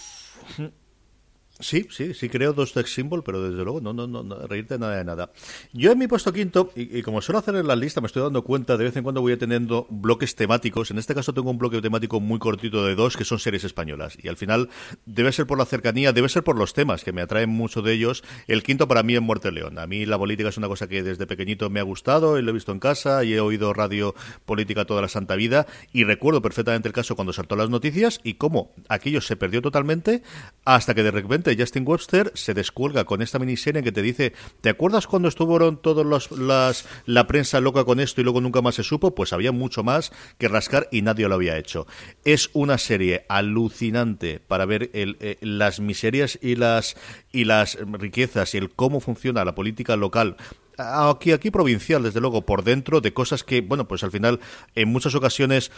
[1.60, 4.76] Sí, sí, sí creo dos sex symbol, pero desde luego no, no, no, no, reírte
[4.76, 5.30] nada de nada.
[5.72, 8.22] Yo en mi puesto quinto, y, y como suelo hacer en la lista, me estoy
[8.24, 10.90] dando cuenta, de vez en cuando voy teniendo bloques temáticos.
[10.90, 14.18] En este caso tengo un bloque temático muy cortito de dos, que son series españolas.
[14.20, 14.68] Y al final
[15.06, 17.92] debe ser por la cercanía, debe ser por los temas, que me atraen mucho de
[17.92, 18.24] ellos.
[18.48, 19.78] El quinto para mí es Muerte León.
[19.78, 22.50] A mí la política es una cosa que desde pequeñito me ha gustado, y lo
[22.50, 25.68] he visto en casa, y he oído radio política toda la santa vida.
[25.92, 30.24] Y recuerdo perfectamente el caso cuando saltó las noticias y cómo aquello se perdió totalmente
[30.64, 34.70] hasta que de repente Justin Webster se descuelga con esta miniserie que te dice, ¿te
[34.70, 38.76] acuerdas cuando estuvieron todos los, las, la prensa loca con esto y luego nunca más
[38.76, 39.14] se supo?
[39.14, 41.86] Pues había mucho más que rascar y nadie lo había hecho.
[42.24, 46.96] Es una serie alucinante para ver el, eh, las miserias y las,
[47.32, 50.36] y las riquezas y el cómo funciona la política local
[50.76, 54.40] aquí aquí provincial desde luego por dentro de cosas que bueno pues al final
[54.74, 55.70] en muchas ocasiones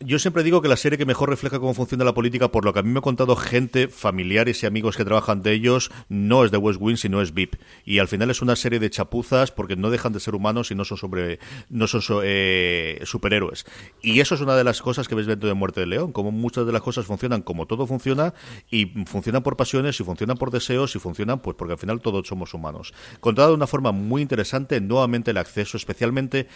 [0.00, 2.72] yo siempre digo que la serie que mejor refleja cómo funciona la política, por lo
[2.72, 6.44] que a mí me ha contado gente, familiares y amigos que trabajan de ellos, no
[6.44, 7.54] es de West Wing, sino es VIP.
[7.84, 10.74] Y al final es una serie de chapuzas porque no dejan de ser humanos y
[10.74, 13.64] no son sobre, no son so- eh, superhéroes.
[14.02, 16.32] Y eso es una de las cosas que ves dentro de Muerte de León, como
[16.32, 18.34] muchas de las cosas funcionan como todo funciona
[18.70, 22.26] y funcionan por pasiones y funcionan por deseos y funcionan pues porque al final todos
[22.26, 22.92] somos humanos.
[23.20, 26.48] Contada de una forma muy interesante, nuevamente el acceso, especialmente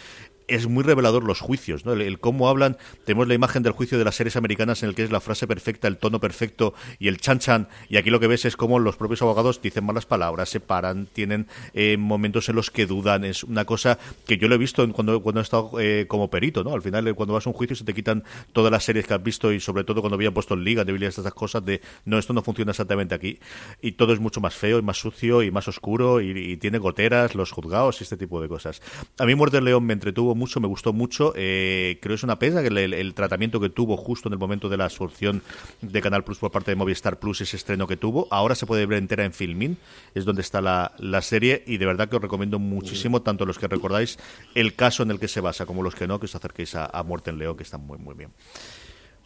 [0.47, 1.93] es muy revelador los juicios, ¿no?
[1.93, 5.03] El, cómo hablan, tenemos la imagen del juicio de las series americanas en el que
[5.03, 8.27] es la frase perfecta, el tono perfecto y el chan chan, y aquí lo que
[8.27, 12.55] ves es cómo los propios abogados dicen malas palabras, se paran, tienen eh, momentos en
[12.55, 15.71] los que dudan, es una cosa que yo lo he visto cuando, cuando he estado
[15.79, 16.73] eh, como perito, ¿no?
[16.73, 19.13] Al final eh, cuando vas a un juicio se te quitan todas las series que
[19.13, 22.17] has visto y sobre todo cuando habían puesto en liga, debilidades, estas cosas de, no,
[22.17, 23.39] esto no funciona exactamente aquí,
[23.81, 27.35] y todo es mucho más feo y más sucio y más oscuro y, tiene goteras,
[27.35, 28.81] los juzgados y este tipo de cosas.
[29.19, 31.33] A mí Muerte León me entretuvo mucho, me gustó mucho.
[31.35, 34.69] Eh, creo que es una pena que el, tratamiento que tuvo justo en el momento
[34.69, 35.41] de la absorción
[35.81, 38.27] de Canal Plus por parte de Movistar Plus, ese estreno que tuvo.
[38.31, 39.77] Ahora se puede ver entera en Filmin,
[40.15, 43.59] es donde está la, la serie y de verdad que os recomiendo muchísimo, tanto los
[43.59, 44.17] que recordáis
[44.55, 46.85] el caso en el que se basa como los que no, que os acerquéis a,
[46.85, 48.31] a Muerte en León, que están muy, muy bien.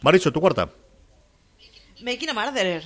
[0.02, 0.68] Maricho, tu cuarta.
[2.02, 2.82] Making a Murderer.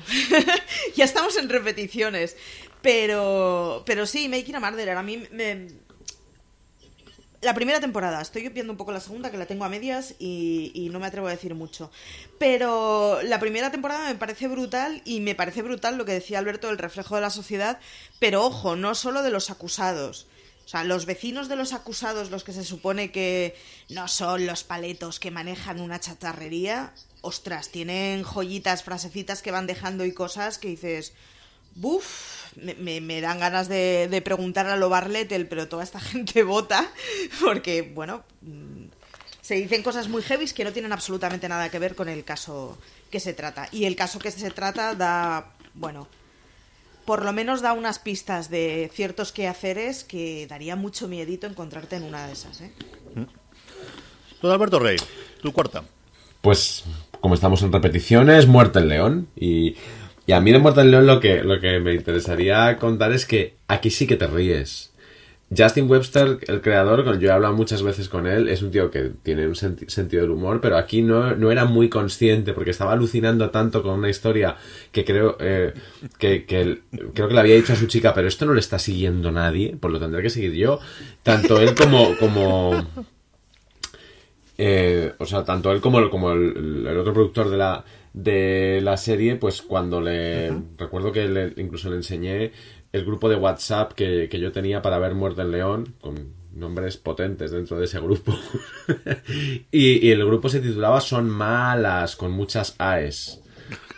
[0.96, 2.36] ya estamos en repeticiones.
[2.82, 4.96] Pero, pero sí, Making a Murderer.
[4.96, 5.85] A mí me...
[7.46, 10.88] La primera temporada, estoy viendo un poco la segunda, que la tengo a medias y,
[10.90, 11.92] no me atrevo a decir mucho.
[12.40, 16.68] Pero la primera temporada me parece brutal y me parece brutal lo que decía Alberto,
[16.70, 17.78] el reflejo de la sociedad.
[18.18, 20.26] Pero ojo, no solo de los acusados.
[20.64, 23.54] O sea, los vecinos de los acusados, los que se supone que
[23.90, 30.04] no son los paletos que manejan una chatarrería, ostras, tienen joyitas, frasecitas que van dejando
[30.04, 31.12] y cosas que dices,
[31.76, 36.00] buf, me, me- me dan ganas de, de preguntar a lo Barletel, pero toda esta
[36.12, 36.90] gente vota,
[37.40, 38.84] porque, bueno, mm,
[39.40, 42.76] se dicen cosas muy heavy que no tienen absolutamente nada que ver con el caso
[43.10, 43.68] que se trata.
[43.70, 46.08] Y el caso que se trata da, bueno,
[47.04, 52.02] por lo menos da unas pistas de ciertos quehaceres que daría mucho miedito encontrarte en
[52.02, 52.72] una de esas, ¿eh?
[54.42, 54.96] Don Alberto Rey,
[55.40, 55.84] tu cuarta.
[56.42, 56.84] Pues,
[57.20, 59.28] como estamos en repeticiones, Muerte el León.
[59.36, 59.76] Y,
[60.26, 63.26] y a mí de Muerte el León lo que, lo que me interesaría contar es
[63.26, 64.92] que aquí sí que te ríes.
[65.56, 69.12] Justin Webster, el creador, yo he hablado muchas veces con él, es un tío que
[69.22, 72.94] tiene un senti- sentido del humor, pero aquí no, no era muy consciente porque estaba
[72.94, 74.56] alucinando tanto con una historia
[74.90, 75.72] que creo eh,
[76.18, 79.30] que, creo que le había dicho a su chica, pero esto no le está siguiendo
[79.30, 80.80] nadie, pues lo tendré que seguir yo.
[81.22, 82.84] Tanto él como, como
[84.58, 87.84] eh, o sea, tanto él como, como el otro productor de la,
[88.16, 90.50] de la serie, pues cuando le...
[90.78, 92.50] Recuerdo que le- incluso le enseñé
[92.92, 96.96] el grupo de WhatsApp que, que yo tenía para ver Muerte en León, con nombres
[96.96, 98.34] potentes dentro de ese grupo.
[99.70, 103.42] y, y el grupo se titulaba Son malas, con muchas AES.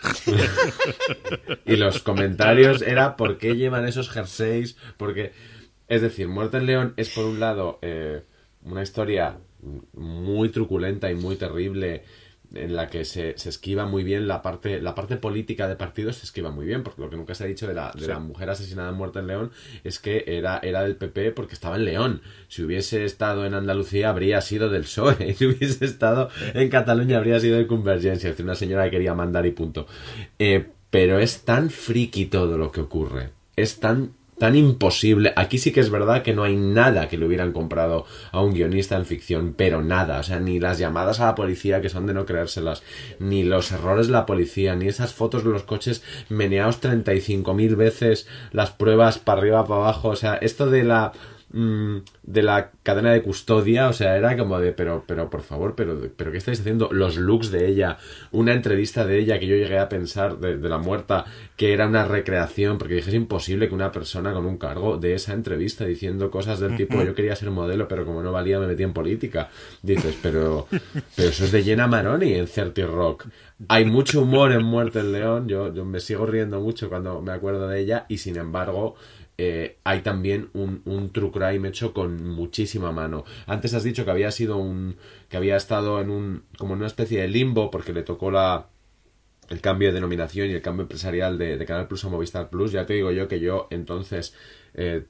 [1.66, 4.76] y los comentarios era ¿por qué llevan esos jerseys?
[4.96, 5.32] Porque,
[5.86, 8.22] es decir, Muerte en León es por un lado eh,
[8.64, 9.38] una historia
[9.92, 12.02] muy truculenta y muy terrible
[12.54, 16.16] en la que se, se esquiva muy bien la parte la parte política de partidos
[16.16, 18.18] se esquiva muy bien porque lo que nunca se ha dicho de la, de la
[18.18, 19.50] mujer asesinada en muerte en León
[19.84, 22.22] es que era, era del PP porque estaba en León.
[22.48, 27.40] Si hubiese estado en Andalucía habría sido del PSOE si hubiese estado en Cataluña habría
[27.40, 29.86] sido de Convergencia es decir, una señora que quería mandar y punto.
[30.38, 35.32] Eh, pero es tan friki todo lo que ocurre es tan tan imposible.
[35.36, 38.54] Aquí sí que es verdad que no hay nada que le hubieran comprado a un
[38.54, 40.20] guionista en ficción, pero nada.
[40.20, 42.82] O sea, ni las llamadas a la policía que son de no creérselas,
[43.18, 48.28] ni los errores de la policía, ni esas fotos de los coches meneados 35.000 veces,
[48.52, 50.08] las pruebas para arriba, para abajo.
[50.08, 51.12] O sea, esto de la
[51.50, 55.74] Mm, de la cadena de custodia, o sea, era como de, pero, pero, por favor,
[55.74, 56.90] pero, pero, ¿qué estáis haciendo?
[56.92, 57.96] Los looks de ella,
[58.32, 61.24] una entrevista de ella que yo llegué a pensar de, la muerta
[61.56, 65.14] que era una recreación, porque dije, es imposible que una persona con un cargo de
[65.14, 68.66] esa entrevista diciendo cosas del tipo, yo quería ser modelo, pero como no valía me
[68.66, 69.48] metí en política.
[69.82, 70.68] Dices, pero,
[71.16, 73.24] pero eso es de Jenna Maroni en Certi Rock.
[73.68, 77.32] Hay mucho humor en Muerte el León, yo, yo me sigo riendo mucho cuando me
[77.32, 78.96] acuerdo de ella y sin embargo
[79.40, 83.24] eh, hay también un, un, true crime hecho con muchísima mano.
[83.46, 84.96] Antes has dicho que había sido un.
[85.28, 86.44] que había estado en un.
[86.58, 88.68] como en una especie de limbo porque le tocó la.
[89.48, 92.72] el cambio de denominación y el cambio empresarial de, Canal Plus a Movistar Plus.
[92.72, 94.34] Ya te digo yo que yo entonces.
[94.74, 95.04] Eh,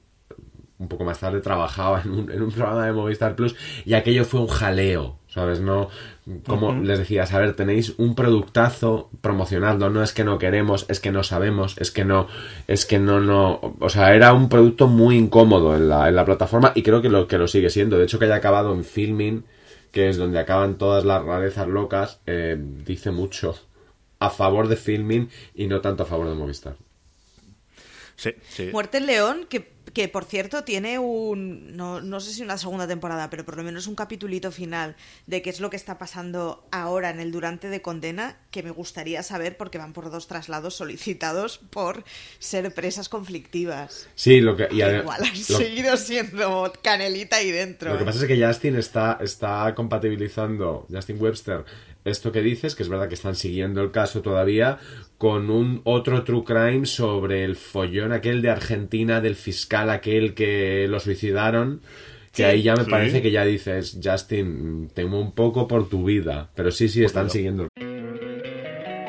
[0.79, 4.25] un poco más tarde trabajaba en un, en un programa de Movistar Plus y aquello
[4.25, 5.61] fue un jaleo ¿sabes?
[5.61, 5.89] No,
[6.45, 10.99] como les decías, a ver, tenéis un productazo promocionando, no es que no queremos, es
[10.99, 12.27] que no sabemos, es que no,
[12.67, 16.25] es que no, no, o sea, era un producto muy incómodo en la, en la
[16.25, 17.97] plataforma y creo que lo, que lo sigue siendo.
[17.97, 19.45] De hecho, que haya acabado en filming,
[19.91, 23.55] que es donde acaban todas las rarezas locas, eh, dice mucho
[24.19, 26.75] a favor de filming y no tanto a favor de Movistar.
[28.19, 32.57] Sí, Muerte en León, que que por cierto tiene un, no, no, sé si una
[32.57, 34.95] segunda temporada, pero por lo menos un capitulito final
[35.27, 38.71] de qué es lo que está pasando ahora en el durante de condena, que me
[38.71, 42.03] gustaría saber porque van por dos traslados solicitados por
[42.39, 44.07] ser presas conflictivas.
[44.15, 44.67] Sí, lo que...
[44.71, 47.91] Y igual han seguido siendo canelita ahí dentro.
[47.91, 48.05] Lo que ¿eh?
[48.05, 51.65] pasa es que Justin está, está compatibilizando, Justin Webster,
[52.05, 54.79] esto que dices, que es verdad que están siguiendo el caso todavía,
[55.17, 60.87] con un otro true crime sobre el follón aquel de Argentina del fiscal aquel que
[60.87, 61.81] lo suicidaron.
[62.33, 66.49] Que ahí ya me parece que ya dices, Justin, temo un poco por tu vida.
[66.55, 67.67] Pero sí, sí, están siguiendo.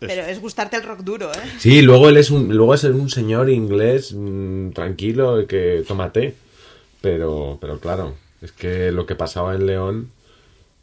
[0.00, 1.52] Pero es gustarte el rock duro, ¿eh?
[1.58, 6.34] Sí, luego él es un, luego es un señor inglés mm, tranquilo que toma té.
[7.00, 10.12] Pero, pero claro, es que lo que pasaba en León.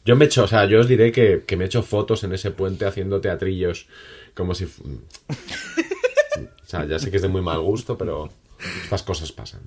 [0.06, 2.34] Yo me echo, o sea, yo os diré que, que me he hecho fotos en
[2.34, 3.88] ese puente haciendo teatrillos.
[4.34, 4.65] Como si.
[4.65, 4.69] o
[6.65, 8.30] sea, ya sé que es de muy mal gusto, pero
[8.84, 9.62] estas cosas pasan.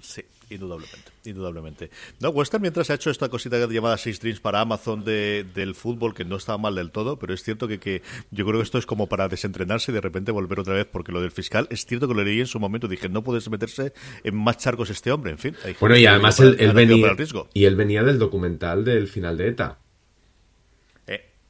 [0.00, 1.90] Sí, indudablemente indudablemente.
[2.20, 6.14] No, Western mientras ha hecho esta cosita llamada Six Dreams para Amazon de, del fútbol,
[6.14, 8.78] que no estaba mal del todo, pero es cierto que, que yo creo que esto
[8.78, 11.86] es como para desentrenarse y de repente volver otra vez, porque lo del fiscal, es
[11.86, 15.12] cierto que lo leí en su momento, dije, no puedes meterse en más charcos este
[15.12, 15.56] hombre, en fin.
[15.80, 17.16] Bueno, y además él, venía,
[17.52, 19.83] y él venía del documental del final de ETA.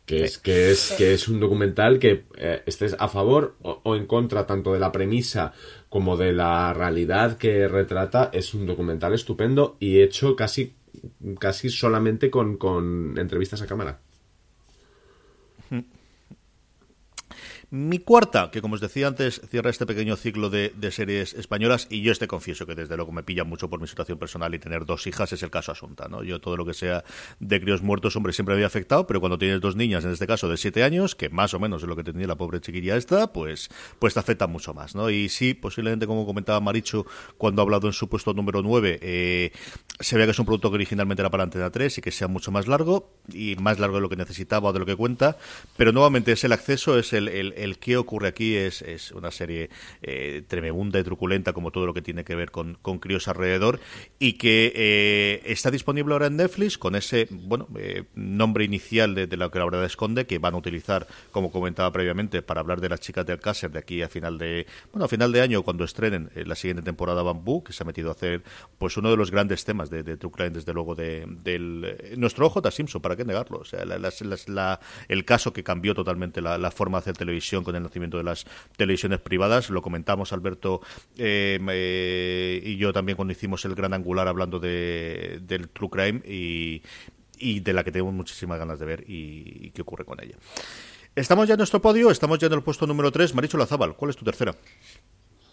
[0.06, 4.06] Que es, que, es, que es un documental que eh, estés a favor o, en
[4.06, 5.54] contra tanto de la premisa
[5.88, 10.74] como de la realidad que retrata, es un documental estupendo y hecho casi,
[11.38, 14.00] casi solamente con, con entrevistas a cámara.
[17.76, 22.02] Mi cuarta, que como os decía antes, cierra este pequeño ciclo de, series españolas y
[22.02, 24.86] yo este confieso que desde luego me pilla mucho por mi situación personal y tener
[24.86, 26.22] dos hijas es el caso Asunta, ¿no?
[26.22, 27.02] Yo todo lo que sea
[27.40, 30.48] de críos muertos, hombre, siempre había afectado, pero cuando tienes dos niñas, en este caso
[30.48, 33.32] de siete años, que más o menos es lo que tenía la pobre chiquilla esta,
[33.32, 35.10] pues, pues te afecta mucho más, ¿no?
[35.10, 37.04] Y sí, posiblemente como comentaba Marichu
[37.38, 39.50] cuando ha hablado en su puesto número nueve, eh,
[39.98, 42.28] se vea que es un producto que originalmente era para Antena 3 y que sea
[42.28, 45.38] mucho más largo y más largo de lo que necesitaba o de lo que cuenta,
[45.76, 47.24] pero nuevamente es el acceso, es el
[47.63, 49.70] el qué ocurre aquí es, es una serie
[50.02, 53.80] eh, y truculenta como todo lo que tiene que ver con, con críos alrededor
[54.18, 59.36] y que eh, está disponible ahora en Netflix con ese bueno eh, nombre inicial de,
[59.36, 62.88] lo que la verdad esconde que van a utilizar como comentaba previamente para hablar de
[62.88, 65.84] las chicas del Alcácer de aquí a final de bueno a final de año cuando
[65.84, 68.42] estrenen la siguiente temporada Bambú que se ha metido a hacer
[68.78, 72.48] pues uno de los grandes temas de, de True Crime desde luego de, del nuestro
[72.48, 72.70] J.
[72.70, 77.02] Simpson para qué negarlo o sea la, el caso que cambió totalmente la, forma de
[77.02, 78.46] hacer televisión con el nacimiento de las
[78.76, 79.70] televisiones privadas.
[79.70, 80.80] Lo comentamos Alberto
[81.16, 86.22] eh, eh, y yo también cuando hicimos el gran angular hablando de, del True Crime
[86.24, 86.82] y,
[87.60, 90.36] de la que tenemos muchísimas ganas de ver y, qué ocurre con ella.
[91.14, 93.34] Estamos ya en nuestro podio, estamos ya en el puesto número 3.
[93.34, 94.54] Maricho Lazábal, ¿cuál es tu tercera?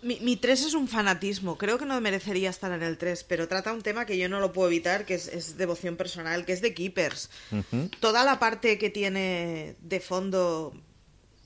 [0.02, 1.58] Mi, mi 3 es un fanatismo.
[1.58, 4.39] Creo que no merecería estar en el 3, pero trata un tema que yo no
[4.39, 7.30] lo puedo evitar, que es, devoción personal, que es de Keepers.
[7.99, 10.74] Toda la parte que tiene de fondo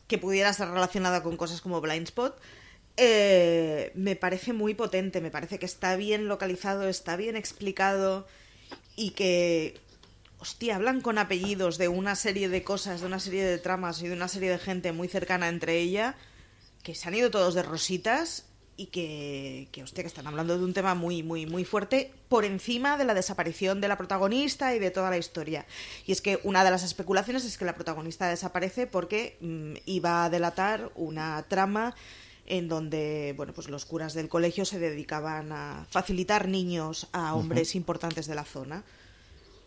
[0.08, 2.39] que pudiera estar relacionada con cosas como Blindspot,
[2.97, 8.26] eh, me parece muy potente, me parece que está bien localizado, está bien explicado
[8.95, 9.80] y que,
[10.39, 14.08] hostia, hablan con apellidos de una serie de cosas, de una serie de tramas y
[14.08, 16.16] de una serie de gente muy cercana entre ella
[16.84, 18.45] que se han ido todos de rositas
[18.78, 22.44] y que, que, hostia, que están hablando de un tema muy, muy, muy fuerte por
[22.44, 25.66] encima de la desaparición de la protagonista y de toda la historia.
[26.06, 30.26] Y es que una de las especulaciones es que la protagonista desaparece porque mm, iba
[30.26, 31.96] a delatar una trama
[32.48, 37.76] en donde, bueno, pues los curas del colegio se dedicaban a facilitar niños a hombres
[37.76, 38.84] importantes de la zona.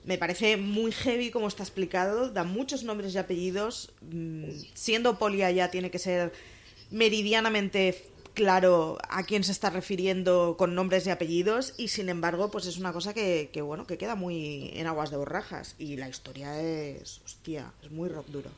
[0.05, 3.91] Me parece muy heavy como está explicado, da muchos nombres y apellidos.
[4.03, 6.33] Mm, siendo polia ya tiene que ser
[6.91, 8.05] meridianamente
[8.39, 12.79] claro a quién se está refiriendo con nombres y apellidos y sin embargo pues es
[12.79, 17.21] una cosa que, bueno que queda muy en aguas de borrajas y la historia es
[17.25, 18.51] hostia es muy rock duro.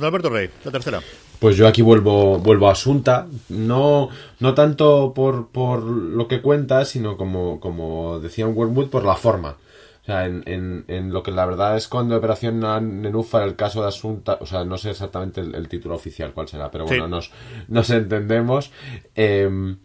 [0.00, 1.00] Alberto Rey la tercera.
[1.38, 3.28] Pues yo aquí vuelvo vuelvo a Asunta.
[3.48, 4.08] No
[4.40, 9.14] no tanto por, por lo que cuenta sino como como decía un Wormwood por la
[9.14, 9.56] forma
[10.06, 13.88] o sea, en, en, lo que la verdad es cuando Operación Nenúfar, el caso de
[13.88, 17.32] Asunta, o sea, no sé exactamente el, título oficial cuál será, pero bueno, nos,
[17.66, 18.70] nos entendemos.
[19.16, 19.78] Em,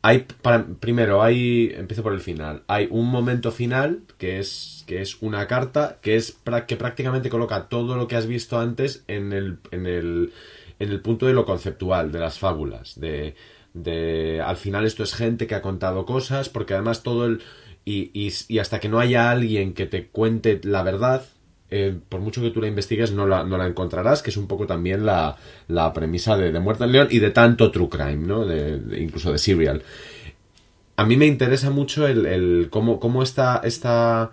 [0.00, 5.02] hay, para, primero, hay, empiezo por el final, hay un momento final que es, que
[5.02, 6.38] es una carta que, es,
[6.68, 10.32] que prácticamente coloca todo lo que has visto antes en el, en el,
[10.78, 13.34] en el punto de lo conceptual, de las fábulas, de,
[13.74, 17.42] de al final esto es gente que ha contado cosas, porque además todo el
[17.88, 21.24] y, hasta que no haya alguien que te cuente la verdad,
[21.70, 24.46] eh, por mucho que tú la investigues, no la, no la encontrarás, que es un
[24.46, 25.36] poco también la,
[25.94, 28.44] premisa de, Muerte en León y de tanto True Crime, ¿no?
[28.44, 29.82] De, incluso de Serial.
[30.96, 34.32] A mí me interesa mucho el, cómo, cómo esta, esta,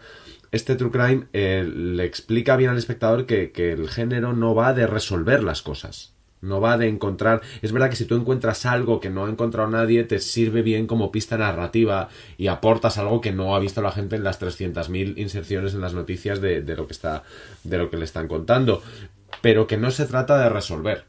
[0.51, 4.87] este True Crime eh, le explica bien al espectador que el género no va de
[4.87, 7.41] resolver las cosas no va de encontrar.
[7.61, 10.88] Es verdad que si tú encuentras algo que no ha encontrado nadie, te sirve bien
[10.88, 15.17] como pista narrativa y aportas algo que no ha visto la gente en las 300.000
[15.17, 17.23] inserciones en las noticias de, lo que está,
[17.63, 18.81] de lo que le están contando.
[19.41, 21.05] Pero que no se trata de resolver.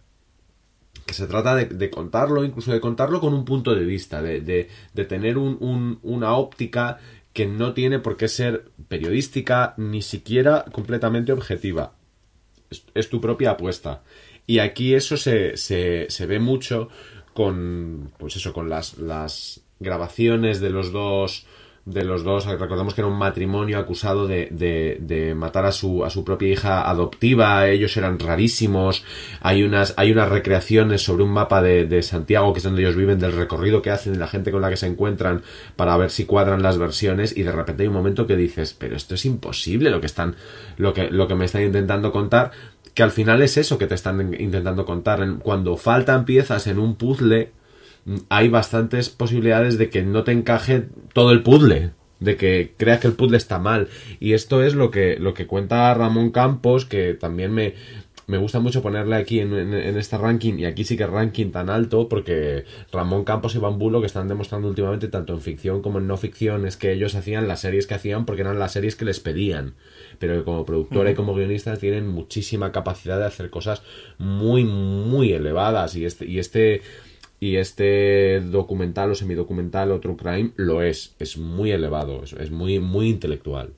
[1.05, 5.05] Que se trata de, contarlo, incluso de contarlo con un punto de vista, de, de
[5.05, 6.99] tener una óptica
[7.33, 11.93] que no tiene por qué ser periodística ni siquiera completamente objetiva.
[12.95, 14.03] es tu propia apuesta.
[14.47, 16.89] Y aquí eso se, se, se ve mucho
[17.35, 21.47] con, pues eso, con las, las grabaciones de los dos
[21.87, 26.05] de los dos, recordemos que era un matrimonio acusado de, de, de, matar a su,
[26.05, 29.05] a su propia hija adoptiva, ellos eran rarísimos,
[29.41, 32.97] hay unas, hay unas recreaciones sobre un mapa de, de Santiago, que es donde ellos
[32.97, 35.43] viven, del recorrido que hacen, de la gente con la que se encuentran,
[35.77, 38.97] para ver si cuadran las versiones, y de repente hay un momento que dices, pero
[38.97, 40.35] esto es imposible lo que están,
[40.79, 42.51] lo que, lo que me están intentando contar,
[42.97, 45.21] que al final es eso que te están intentando contar.
[45.41, 47.51] Cuando faltan piezas en un puzzle,
[48.07, 53.01] mm, hay bastantes posibilidades de que no te encaje todo el puzzle de que creas
[53.01, 53.89] que el puzzle está mal
[54.21, 57.75] y esto es lo que lo que cuenta Ramón Campos que también me,
[58.27, 62.09] me gusta mucho ponerle aquí en, este ranking, y aquí sí que ranking tan alto,
[62.09, 66.17] porque Ramón Campos y Bambulo, que están demostrando últimamente, tanto en ficción como en no
[66.17, 69.21] ficción, es que ellos hacían las series que hacían porque eran las series que les
[69.21, 69.75] pedían.
[70.19, 73.83] Pero que como productora y como guionista tienen muchísima capacidad de hacer cosas
[74.19, 75.95] muy, muy elevadas.
[75.97, 76.83] Y este, y este,
[77.41, 81.15] y este documental o semidocumental o true crime lo es.
[81.19, 83.73] Es muy elevado, es muy, muy intelectual.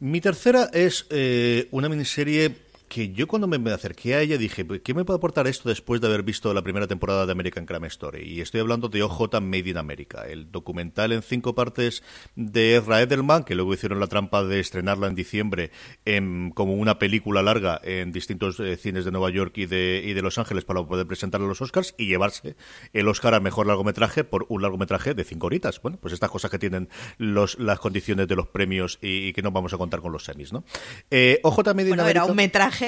[0.00, 2.54] Mi tercera es eh, una miniserie
[2.88, 6.06] que yo cuando me acerqué a ella dije, ¿qué me puede aportar esto después de
[6.06, 8.22] haber visto la primera temporada de American Crime Story?
[8.22, 12.02] Y estoy hablando de OJ Made in America, el documental en cinco partes
[12.36, 15.70] de Ezra Edelman, que luego hicieron la trampa de estrenarla en diciembre
[16.04, 20.12] en, como una película larga en distintos eh, cines de Nueva York y de, y
[20.12, 22.56] de Los Ángeles para poder presentarla a los Oscars y llevarse
[22.92, 25.80] el Oscar a mejor largometraje por un largometraje de cinco horitas.
[25.82, 29.50] Bueno, pues estas cosas que tienen los, las condiciones de los premios y, que no
[29.50, 30.64] vamos a contar con los semis, ¿no?
[31.10, 32.10] Eh, OJ Made in America...
[32.10, 32.83] Era un metraje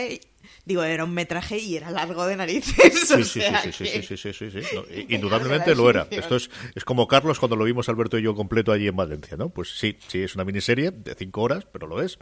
[0.67, 3.07] Digo, era un metraje y era largo de narices.
[3.07, 3.23] Sí,
[3.73, 4.61] sí, sí, sí, sí,
[5.09, 6.09] Indudablemente lo era.
[6.11, 9.37] Esto es, es como Carlos cuando lo vimos Alberto y yo completo allí en Valencia,
[9.37, 9.49] ¿no?
[9.51, 12.19] Pues sí, sí, es una miniserie de cinco horas, pero lo es.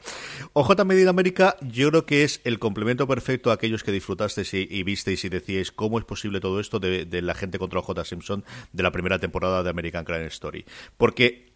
[0.52, 4.82] OJ Medida América, yo creo que es el complemento perfecto a aquellos que disfrutasteis y,
[4.82, 8.44] visteis y decíais cómo es posible todo esto de, de la gente contra OJ Simpson
[8.72, 10.66] de la primera temporada de American Crime Story.
[10.98, 11.53] Porque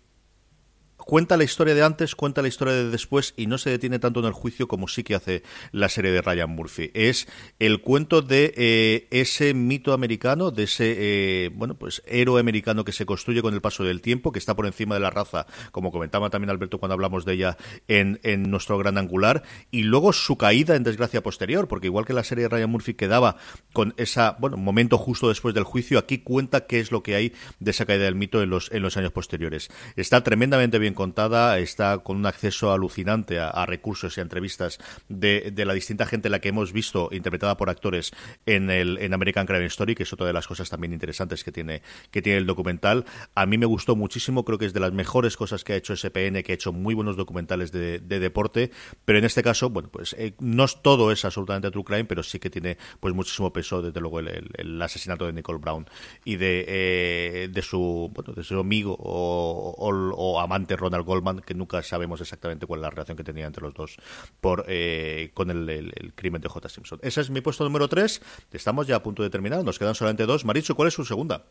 [1.09, 4.21] cuenta la historia de antes, cuenta la historia de después y no se detiene tanto
[4.21, 5.43] en el juicio como sí que hace
[5.73, 6.91] la serie de Ryan Murphy.
[6.93, 7.27] Es
[7.59, 12.93] el cuento de eh, ese mito americano, de ese eh, bueno pues héroe americano que
[12.93, 15.91] se construye con el paso del tiempo, que está por encima de la raza, como
[15.91, 17.57] comentaba también Alberto cuando hablamos de ella
[17.89, 22.13] en, en nuestro gran angular, y luego su caída en desgracia posterior, porque igual que
[22.13, 23.39] la serie de Ryan Murphy quedaba
[23.73, 27.33] con esa bueno momento justo después del juicio, aquí cuenta qué es lo que hay
[27.61, 29.71] de esa caída del mito en los en los años posteriores.
[29.97, 35.73] Está tremendamente bien contada, está con un acceso alucinante a, recursos y entrevistas de, la
[35.73, 38.11] distinta gente la que hemos visto interpretada por actores
[38.47, 41.53] en el en American Crime Story, que es otra de las cosas también interesantes que
[41.53, 43.05] tiene que tiene el documental.
[43.37, 45.95] A mí me gustó muchísimo, creo que es de las mejores cosas que ha hecho
[45.95, 48.73] SPN, que ha hecho muy buenos documentales de, deporte,
[49.05, 52.41] pero en este caso, bueno, pues eh, no todo es absolutamente true crime, pero sí
[52.41, 55.87] que tiene pues muchísimo peso, desde luego, el, asesinato de Nicole Brown
[56.25, 61.55] y de, eh, de su bueno, de su amigo o, o amante Ronald Goldman, que
[61.55, 63.97] nunca sabemos exactamente cuál es la relación que tenía entre los dos
[64.41, 66.69] por eh, con el, crimen de J.
[66.69, 66.99] Simpson.
[67.03, 68.21] Ese es mi puesto número 3.
[68.53, 69.63] Estamos ya a punto de terminar.
[69.63, 70.45] Nos quedan solamente dos.
[70.45, 71.45] Maricho, ¿cuál es su segunda?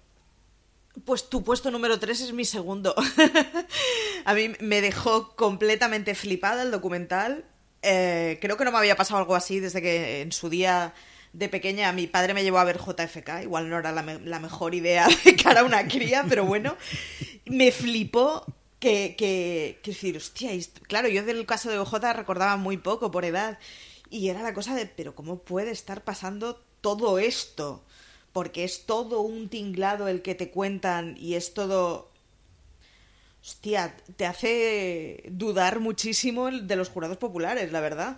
[1.05, 2.95] Pues tu puesto número 3 es mi segundo.
[4.25, 7.45] a mí me dejó completamente flipada el documental.
[7.83, 10.95] Eh, creo que no me había pasado algo así desde que en su día
[11.33, 13.43] de pequeña mi padre me llevó a ver JFK.
[13.43, 16.75] Igual no era la, la mejor idea de cara a una cría, pero bueno.
[17.45, 18.43] Me flipó
[18.80, 20.51] que, que, que decir, hostia,
[20.88, 23.59] claro, yo del caso de OJ recordaba muy poco por edad.
[24.09, 27.84] Y era la cosa de, pero ¿cómo puede estar pasando todo esto?
[28.34, 32.11] Porque es todo un tinglado el que te cuentan y es todo...
[33.41, 38.17] Hostia, te hace dudar muchísimo de los jurados populares, la verdad.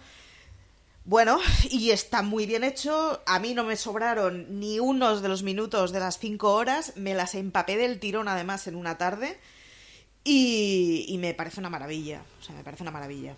[1.06, 1.40] Bueno,
[1.72, 3.22] y está muy bien hecho.
[3.26, 6.94] A mí no me sobraron ni unos de los minutos de las cinco horas.
[6.96, 9.40] Me las empapé del tirón, además, en una tarde.
[10.24, 12.22] Y, me parece una maravilla.
[12.40, 13.36] O sea, me parece una maravilla.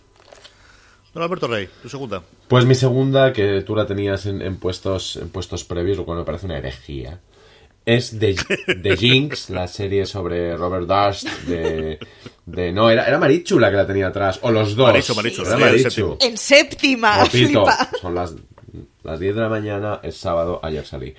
[1.13, 2.23] Don Alberto Rey, tu segunda.
[2.47, 6.23] Pues mi segunda, que tú la tenías en, puestos, en puestos previos, lo cual me
[6.23, 7.19] parece una herejía,
[7.85, 11.99] es The, Jinx, la serie sobre Robert Durst de...
[12.45, 14.87] de no, era, era Marichu la que la tenía atrás, o los dos.
[14.87, 16.17] Marichu, Marichu, era Marichu.
[16.21, 17.25] En séptima.
[18.01, 18.35] son las,
[19.03, 21.13] las 10 de la mañana, es sábado, ayer salí.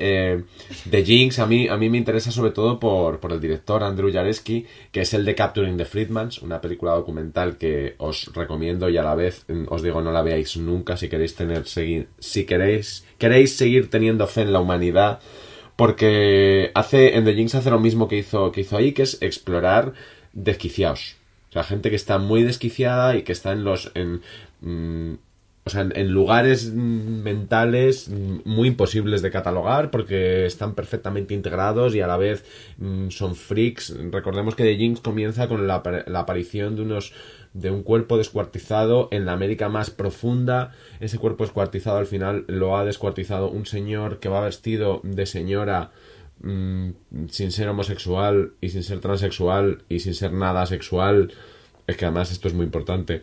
[0.00, 0.44] Eh,
[0.88, 4.12] The Jinx a mí, a mí me interesa sobre todo por, por el director Andrew
[4.12, 8.96] Jareski, que es el de Capturing the Freedmans, una película documental que os recomiendo y
[8.96, 12.46] a la vez mm, os digo no la veáis nunca si queréis tener seguir, si
[12.46, 15.18] queréis queréis seguir teniendo fe en la humanidad,
[15.74, 19.20] porque hace en The Jinx hace lo mismo que hizo que hizo ahí, que es
[19.20, 19.94] explorar
[20.32, 21.16] desquiciados.
[21.50, 23.90] O sea, gente que está muy desquiciada y que está en los
[24.60, 25.14] mm,
[25.68, 32.06] o sea, en, lugares mentales muy imposibles de catalogar porque están perfectamente integrados y a
[32.06, 32.42] la vez
[32.78, 33.94] mm, son freaks.
[34.10, 35.82] Recordemos que The Jinx comienza con la,
[36.14, 37.12] aparición de unos
[37.52, 40.72] de un cuerpo descuartizado en la América más profunda.
[41.00, 45.90] Ese cuerpo descuartizado al final lo ha descuartizado un señor que va vestido de señora
[46.40, 46.90] mm,
[47.28, 51.30] sin ser homosexual y sin ser transexual y sin ser nada sexual
[51.88, 53.22] es que además esto es muy importante.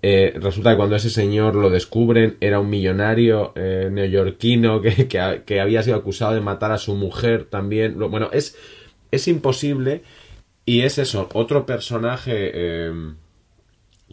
[0.00, 5.60] Eh, resulta que cuando ese señor lo descubren, era un millonario eh, neoyorquino que, que,
[5.60, 7.98] había sido acusado de matar a su mujer también.
[7.98, 8.56] Bueno, es,
[9.10, 10.02] es imposible.
[10.64, 12.92] Y es eso, otro personaje eh,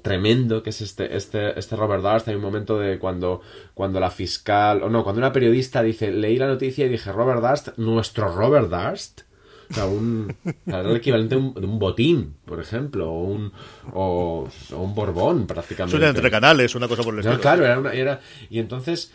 [0.04, 2.28] tremendo que es este, este, este Robert Durst.
[2.28, 3.42] Hay un momento de cuando,
[3.74, 7.42] cuando la fiscal, o no, cuando una periodista dice, leí la noticia y dije, Robert
[7.42, 9.22] Durst, nuestro Robert Durst.
[9.70, 10.36] O sea, un,
[10.66, 13.52] el equivalente de un, botín, por ejemplo, o un,
[13.94, 15.92] o, un borbón, prácticamente.
[15.92, 17.40] Suena entre canales, una cosa por el estilo.
[17.40, 19.12] claro, era, una, era Y entonces,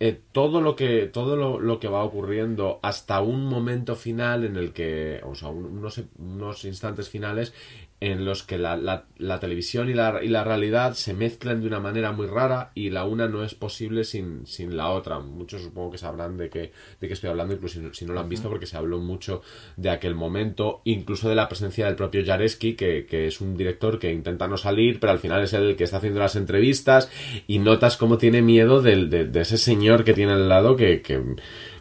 [0.00, 4.72] eh, todo lo que todo lo, que va ocurriendo hasta un momento final en el
[4.72, 7.54] que, o sea, unos, unos instantes finales
[8.02, 11.68] en los que la, la, la televisión y la, y la, realidad se mezclan de
[11.68, 15.20] una manera muy rara y la una no es posible sin, sin la otra.
[15.20, 18.12] Muchos supongo que sabrán de qué, de qué estoy hablando, incluso si no, si no,
[18.12, 19.42] lo han visto, porque se habló mucho
[19.76, 24.00] de aquel momento, incluso de la presencia del propio Jareski, que, que es un director
[24.00, 27.08] que intenta no salir, pero al final es el que está haciendo las entrevistas
[27.46, 31.02] y notas cómo tiene miedo de, de, de ese señor que tiene al lado que,
[31.02, 31.22] que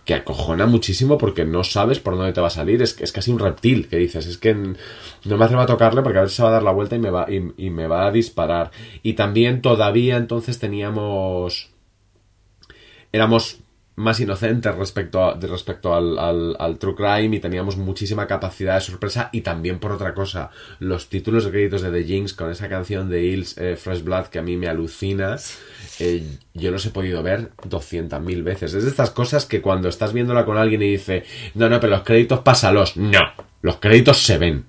[0.05, 2.81] que acojona muchísimo porque no sabes por dónde te va a salir.
[2.81, 4.25] Es, es casi un reptil que dices.
[4.25, 6.63] Es que no me atrevo a tocarle porque a ver si se va a dar
[6.63, 8.71] la vuelta y me va, y, me va a disparar.
[9.03, 11.69] Y también todavía entonces teníamos.
[13.11, 13.59] Éramos
[13.95, 19.41] más inocentes respecto, a, respecto al, True Crime y teníamos muchísima capacidad de sorpresa y
[19.41, 20.49] también por otra cosa,
[20.79, 24.27] los títulos de créditos de The Jinx con esa canción de Hills eh, Fresh Blood
[24.27, 25.37] que a mí me alucina,
[26.03, 26.23] eh,
[26.55, 28.73] yo los he podido ver 200.000 veces.
[28.73, 31.23] Es de estas cosas que cuando estás viéndola con alguien y dice,
[31.53, 33.21] no, no, pero los créditos pásalos, no,
[33.61, 34.65] los créditos se ven.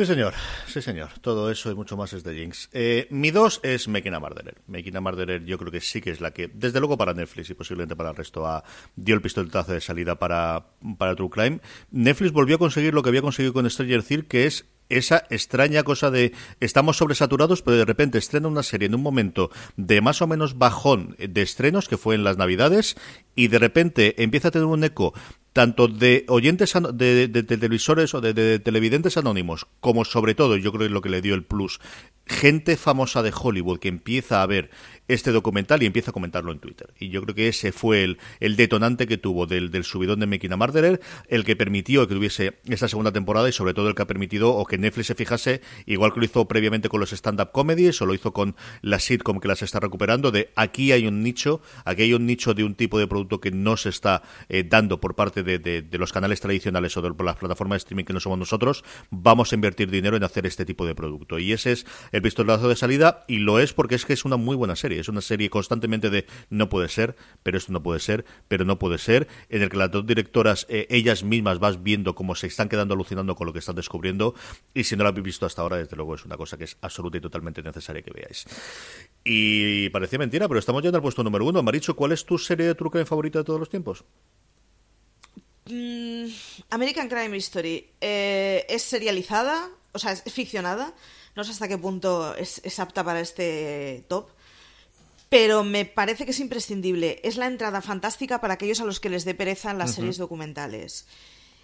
[0.00, 0.32] Sí, señor.
[0.66, 1.10] Sí, señor.
[1.20, 2.70] Todo eso y mucho más es de Jinx.
[2.72, 4.54] Eh, mi dos es Making a Murderer.
[4.66, 7.50] Making a Murderer yo creo que sí que es la que, desde luego para Netflix
[7.50, 8.48] y posiblemente para el resto,
[8.96, 11.60] dio el pistoletazo de salida para, para True Crime.
[11.90, 15.82] Netflix volvió a conseguir lo que había conseguido con Stranger Things, que es esa extraña
[15.82, 20.20] cosa de estamos sobresaturados, pero de repente estrena una serie en un momento de más
[20.22, 22.96] o menos bajón de estrenos, que fue en las Navidades,
[23.34, 25.14] y de repente empieza a tener un eco
[25.52, 30.70] tanto de oyentes de, de, televisores o de, de, televidentes anónimos, como sobre todo, yo
[30.70, 31.80] creo que es lo que le dio el plus,
[32.26, 34.70] gente famosa de Hollywood que empieza a ver
[35.08, 36.90] este documental y empieza a comentarlo en Twitter.
[36.98, 40.26] Y yo creo que ese fue el, el detonante que tuvo del, del, subidón de
[40.26, 43.94] Making a Murderer, el que permitió que tuviese esta segunda temporada y sobre todo el
[43.94, 47.12] que ha permitido o que Netflix se fijase, igual que lo hizo previamente con los
[47.12, 51.06] stand-up comedies o lo hizo con la sitcom que las está recuperando, de aquí hay
[51.06, 54.22] un nicho, aquí hay un nicho de un tipo de producto que no se está
[54.48, 58.04] eh, dando por parte de, de, los canales tradicionales o de las plataformas de streaming
[58.04, 61.38] que no somos nosotros, vamos a invertir dinero en hacer este tipo de producto.
[61.38, 64.36] Y ese es el pistolazo de salida y lo es porque es que es una
[64.36, 65.00] muy buena serie.
[65.00, 68.78] Es una serie constantemente de no puede ser, pero esto no puede ser, pero no
[68.78, 72.46] puede ser, en el que las dos directoras, eh, ellas mismas, vas viendo cómo se
[72.46, 74.34] están quedando alucinando con lo que están descubriendo.
[74.74, 76.76] Y si no la habéis visto hasta ahora, desde luego es una cosa que es
[76.80, 78.46] absoluta y totalmente necesaria que veáis.
[79.24, 81.62] Y parecía mentira, pero estamos yendo al puesto número uno.
[81.62, 84.04] Maricho, ¿cuál es tu serie de Crime favorita de todos los tiempos?
[85.66, 86.26] Mm,
[86.70, 90.94] American Crime History eh, es serializada, o sea, es ficcionada.
[91.40, 94.28] No sé hasta qué punto es, es, apta para este top.
[95.30, 97.18] Pero me parece que es imprescindible.
[97.24, 99.92] Es la entrada fantástica para aquellos a los que les dé pereza en las uh
[99.92, 99.96] -huh.
[99.96, 101.06] series documentales.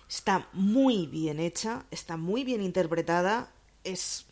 [0.08, 3.52] Está muy bien hecha, está muy bien interpretada.
[3.84, 4.24] Es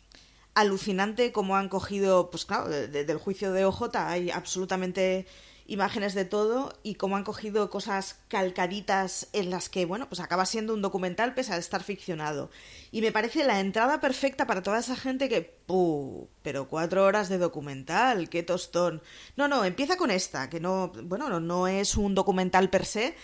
[0.55, 5.27] alucinante cómo han cogido, pues claro, de, de, del juicio de OJ hay absolutamente
[5.67, 10.45] imágenes de todo y cómo han cogido cosas calcaditas en las que, bueno, pues acaba
[10.45, 12.51] siendo un documental pese a estar ficcionado.
[12.91, 16.27] Y me parece la entrada perfecta para toda esa gente que, ¡puh!
[16.43, 19.01] Pero cuatro horas de documental, qué tostón.
[19.35, 23.15] No, no, empieza con esta, que no, bueno, no, no es un documental per se,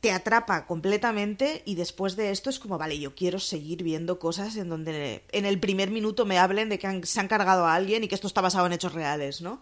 [0.00, 4.56] te atrapa completamente y después de esto es como, vale, yo quiero seguir viendo cosas
[4.56, 8.02] en donde en el primer minuto me hablen de que se han cargado a alguien
[8.02, 9.60] y que esto está basado en hechos reales, ¿no?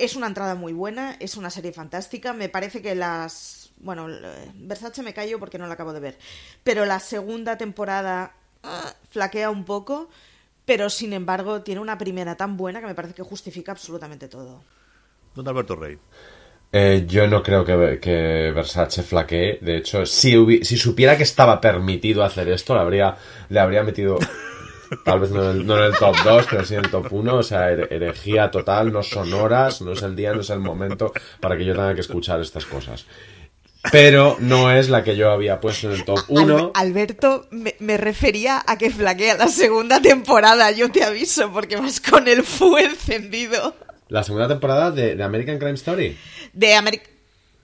[0.00, 2.32] Es una entrada muy buena, es una serie fantástica.
[2.32, 3.70] Me parece que las.
[3.76, 4.08] Bueno,
[4.54, 6.18] Versace me callo porque no la acabo de ver.
[6.64, 8.34] Pero la segunda temporada
[8.64, 8.68] uh,
[9.10, 10.08] flaquea un poco,
[10.64, 14.62] pero sin embargo tiene una primera tan buena que me parece que justifica absolutamente todo.
[15.34, 15.98] Don Alberto Rey.
[16.72, 19.58] Eh, yo no creo que, que, Versace flaquee.
[19.60, 23.16] De hecho, si, si supiera que estaba permitido hacer esto, le habría,
[23.50, 24.18] le habría metido
[25.04, 27.06] tal vez no en, el, no en el top 2, pero sí en el top
[27.10, 30.60] 1, o sea, herejía total, no son horas, no es el día, no es el
[30.60, 33.06] momento para que yo tenga que escuchar estas cosas.
[33.90, 36.72] Pero no es la que yo había puesto en el top 1.
[36.74, 42.00] Alberto, me, me, refería a que flaquea la segunda temporada, yo te aviso, porque vas
[42.00, 43.74] con el fuego encendido.
[44.08, 46.18] ¿La segunda temporada de, de American Crime Story?
[46.52, 47.08] De American...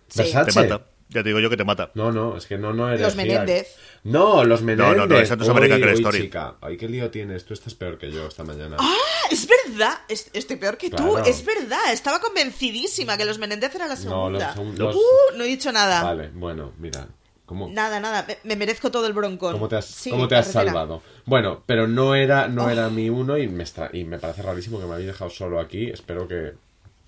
[0.09, 0.19] Sí.
[0.23, 0.53] Versace.
[0.53, 0.87] Te mata.
[1.09, 1.91] Ya te digo yo que te mata.
[1.95, 3.01] No, no, es que no, no eres.
[3.01, 3.77] Los Menéndez.
[4.05, 4.97] No, los Menéndez.
[4.97, 6.23] No, no, no, esa no es American Crime Story.
[6.23, 6.57] Chica.
[6.61, 7.45] Ay, qué lío tienes.
[7.45, 8.77] Tú estás peor que yo esta mañana.
[8.79, 8.95] ¡Ah!
[9.31, 9.99] Es verdad.
[10.09, 11.15] Estoy peor que claro.
[11.15, 11.19] tú.
[11.19, 11.93] Es verdad.
[11.93, 14.55] Estaba convencidísima que los Menéndez era la segunda.
[14.55, 14.97] No, los, los...
[14.97, 16.03] Uh, no he dicho nada.
[16.03, 17.09] Vale, bueno, mira.
[17.47, 17.69] ¿Cómo?
[17.69, 19.53] Nada, nada, me merezco todo el broncón.
[19.53, 21.01] ¿Cómo te has, sí, ¿cómo te has salvado?
[21.27, 22.71] Bueno, pero no era, no oh.
[22.71, 23.89] era mi uno y me, extra...
[23.93, 25.89] y me parece rarísimo que me habéis dejado solo aquí.
[25.89, 26.55] Espero que,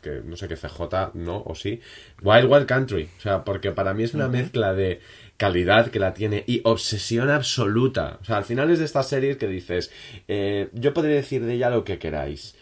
[0.01, 1.81] que no sé qué CJ no o sí
[2.23, 4.33] Wild Wild Country o sea porque para mí es una uh -huh.
[4.33, 5.01] mezcla de
[5.39, 9.39] calidad que la tiene y obsesión absoluta o sea al final es de estas series
[9.39, 9.91] que dices
[10.29, 12.55] eh, yo podría decir de ella lo que queráis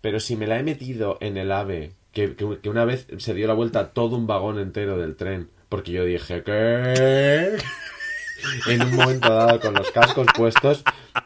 [0.00, 3.34] pero si me la he metido en el AVE que, que, que una vez se
[3.34, 7.56] dio la vuelta todo un vagón entero del tren porque yo dije que
[8.66, 10.82] en un momento dado con los cascos puestos.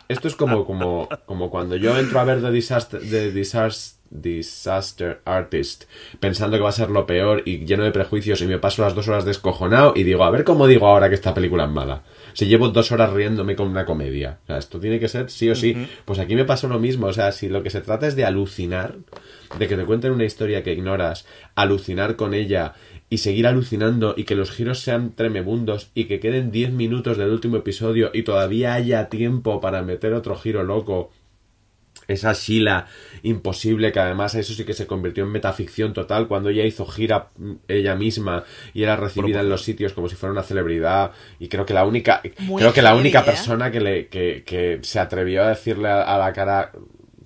[0.08, 5.20] Esto es como, como, como cuando yo entro a ver The Disaster, The Disaster, Disaster
[5.24, 5.84] Artist
[6.20, 8.94] pensando que va a ser lo peor y lleno de prejuicios y me paso las
[8.94, 12.02] dos horas descojonado y digo, a ver cómo digo ahora que esta película es mala.
[12.32, 14.38] Si llevo dos horas riéndome con una comedia.
[14.44, 15.88] O sea, esto tiene que ser sí o sí.
[16.04, 17.06] Pues aquí me pasa lo mismo.
[17.06, 18.96] O sea, si lo que se trata es de alucinar,
[19.58, 22.74] de que te cuenten una historia que ignoras, alucinar con ella
[23.08, 27.30] y seguir alucinando y que los giros sean tremebundos y que queden 10 minutos del
[27.30, 31.10] último episodio y todavía haya tiempo para meter otro giro loco.
[32.08, 32.86] Esa Sheila
[33.22, 37.30] imposible que además eso sí que se convirtió en metaficción total cuando ella hizo gira
[37.36, 38.44] mm, ella misma
[38.74, 41.84] y era recibida en los sitios como si fuera una celebridad y creo que la
[41.84, 46.16] única creo que la única persona que le que, que se atrevió a decirle a
[46.16, 46.70] la cara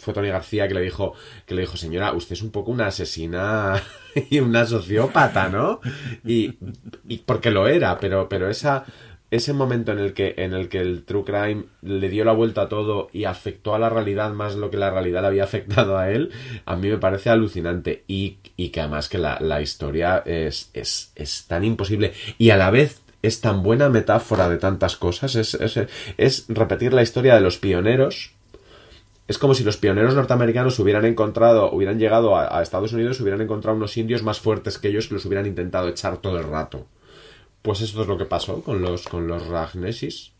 [0.00, 1.14] fue Tony García que le dijo,
[1.46, 3.80] que le dijo, señora, usted es un poco una asesina
[4.30, 5.80] y una sociópata, ¿no?
[6.24, 6.58] Y,
[7.06, 8.84] y porque lo era, pero, pero esa,
[9.30, 12.62] ese momento en el que en el que el true crime le dio la vuelta
[12.62, 15.98] a todo y afectó a la realidad más lo que la realidad le había afectado
[15.98, 16.30] a él
[16.64, 18.04] a mí me parece alucinante.
[18.06, 22.56] Y, y que además que la, la historia es, es, es, tan imposible y a
[22.56, 25.34] la vez es tan buena metáfora de tantas cosas.
[25.34, 25.80] Es, es,
[26.16, 28.32] es repetir la historia de los pioneros.
[29.28, 33.76] Es como si los pioneros norteamericanos hubieran encontrado, hubieran llegado a, Estados Unidos, hubieran encontrado
[33.76, 36.86] unos indios más fuertes que ellos y los hubieran intentado echar todo el rato.
[37.62, 40.32] Pues eso es lo que pasó con los, con los Ragnesis.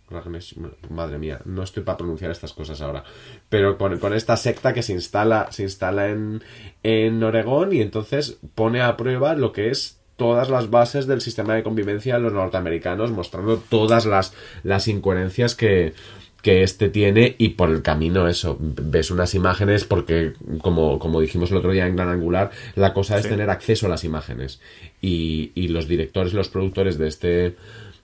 [0.89, 3.05] madre mía, no estoy para pronunciar estas cosas ahora.
[3.49, 6.43] Pero con, con, esta secta que se instala, se instala en,
[6.83, 11.55] en Oregón y entonces pone a prueba lo que es todas las bases del sistema
[11.55, 15.95] de convivencia de los norteamericanos, mostrando todas las, las incoherencias que,
[16.43, 20.33] que este tiene y por el camino eso, ves unas imágenes porque
[20.63, 23.91] como, como dijimos el otro día en Gran Angular, la cosa es tener acceso a
[23.91, 24.61] las imágenes
[25.01, 27.57] y, y los directores, los productores de este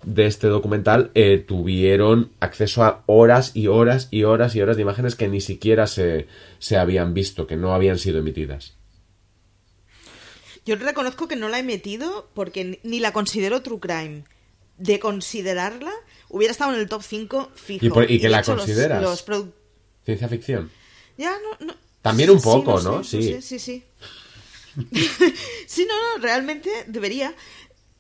[0.07, 4.83] de este documental eh, tuvieron acceso a horas y horas y horas y horas de
[4.83, 6.29] imágenes que ni siquiera se,
[6.59, 8.77] se habían visto, que no habían sido emitidas.
[10.65, 14.25] Yo reconozco que no la he metido porque ni la considero true crime.
[14.79, 15.93] De considerarla,
[16.29, 18.03] hubiera estado en el top 5 fijo.
[18.03, 19.25] ¿Y, que la consideras?
[20.05, 20.71] ¿Ciencia ficción?
[21.19, 23.03] Ya, no, También un poco, ¿no?
[23.03, 23.85] Sí, sí, sí.
[25.67, 25.87] Sí.
[25.89, 27.35] no, no, realmente debería.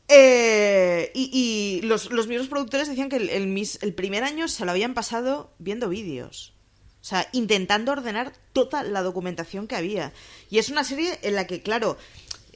[0.09, 5.55] Eh, y, los, mismos productores decían que el, el, primer año se lo habían pasado
[5.59, 6.53] viendo vídeos.
[7.01, 10.13] O sea, intentando ordenar toda la documentación que había.
[10.51, 11.97] Y es una serie en la que, claro,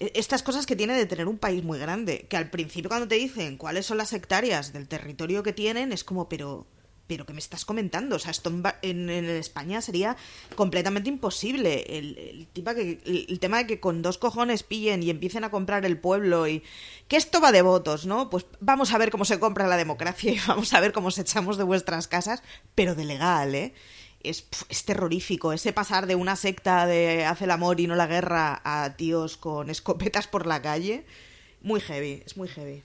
[0.00, 3.16] estas cosas que tiene de tener un país muy grande, que al principio cuando te
[3.16, 6.66] dicen cuáles son las hectáreas del territorio que tienen, es como, pero,
[7.06, 8.16] pero ¿qué me estás comentando?
[8.16, 10.16] O sea, esto en, España sería
[10.54, 11.84] completamente imposible.
[11.98, 15.84] El, el, que, el, tema de que con dos cojones pillen y empiecen a comprar
[15.84, 16.62] el pueblo y
[17.06, 18.30] que esto va de votos, ¿no?
[18.30, 21.20] Pues vamos a ver cómo se compra la democracia y vamos a ver cómo se
[21.20, 22.42] echamos de vuestras casas,
[22.74, 23.74] pero de legal, ¿eh?
[24.22, 25.52] Es, es, terrorífico.
[25.52, 29.36] Ese pasar de una secta de hace el amor y no la guerra a tíos
[29.36, 31.04] con escopetas por la calle,
[31.62, 32.82] muy heavy, es muy heavy.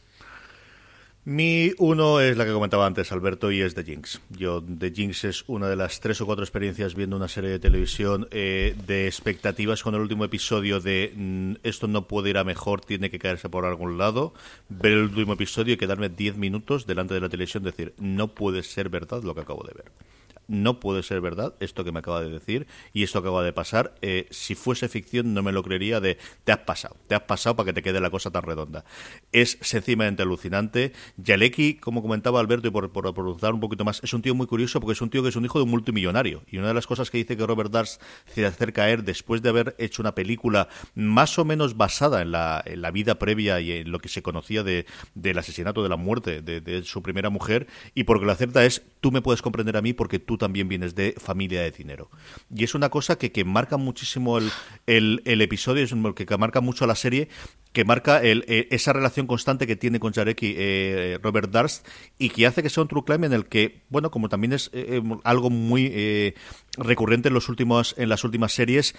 [1.27, 4.21] Mi uno es la que comentaba antes Alberto y es The Jinx.
[4.29, 7.57] Yo, The Jinx es una de las tres o cuatro experiencias viendo una serie de
[7.57, 12.43] televisión eh, de expectativas con el último episodio de mm, esto no puede ir a
[12.43, 14.36] mejor, tiene que caerse por algún lado.
[14.69, 18.61] Ver el último episodio y quedarme diez minutos delante de la televisión decir no puede
[18.61, 19.91] ser verdad lo que acabo de ver
[20.47, 23.95] no puede ser verdad esto que me acaba de decir y esto acaba de pasar.
[24.01, 27.55] Eh, si fuese ficción no me lo creería de te has pasado, te has pasado
[27.55, 28.85] para que te quede la cosa tan redonda.
[29.31, 30.93] Es sencillamente alucinante.
[31.17, 34.79] Yaleki, como comentaba Alberto, y por, por, un poquito más, es un tío muy curioso
[34.79, 36.43] porque es un tío que es un hijo de un multimillonario.
[36.49, 38.01] Y una de las cosas que dice que Robert Darst
[38.33, 42.63] se hacer caer después de haber hecho una película más o menos basada en la,
[42.65, 46.41] la vida previa y en lo que se conocía de, del asesinato, de la muerte
[46.41, 49.81] de, de su primera mujer, y porque lo acepta es tú me puedes comprender a
[49.81, 52.09] mí porque tú también vienes de familia de dinero.
[52.53, 54.51] Y es una cosa que, que marca muchísimo el,
[55.25, 57.29] el, episodio, es que, que marca mucho la serie,
[57.73, 61.86] que marca el, eh, esa relación constante que tiene con Jareki eh, Robert Darst
[62.17, 64.69] y que hace que sea un true crime en el que, bueno, como también es
[64.73, 66.33] eh, algo muy
[66.77, 68.95] recurrente en, los últimos, en las últimas series,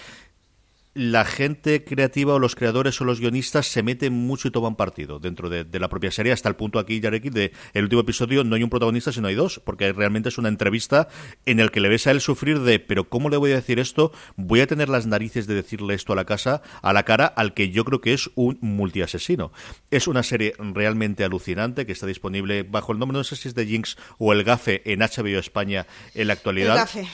[0.96, 5.18] la gente creativa o los creadores o los guionistas se meten mucho y toman partido
[5.18, 8.56] dentro de, la propia serie, hasta el punto aquí, Yareki, de el último episodio no
[8.56, 11.08] hay un protagonista, sino hay dos, porque realmente es una entrevista
[11.44, 13.78] en el que le ves a él sufrir de, pero ¿cómo le voy a decir
[13.78, 14.10] esto?
[14.36, 17.52] Voy a tener las narices de decirle esto a la casa, a la cara, al
[17.52, 19.52] que yo creo que es un multiasesino.
[19.90, 23.54] Es una serie realmente alucinante que está disponible bajo el nombre, no sé si es
[23.54, 26.72] de Jinx o el Gafe en HBO España en la actualidad.
[26.72, 27.08] El Gafe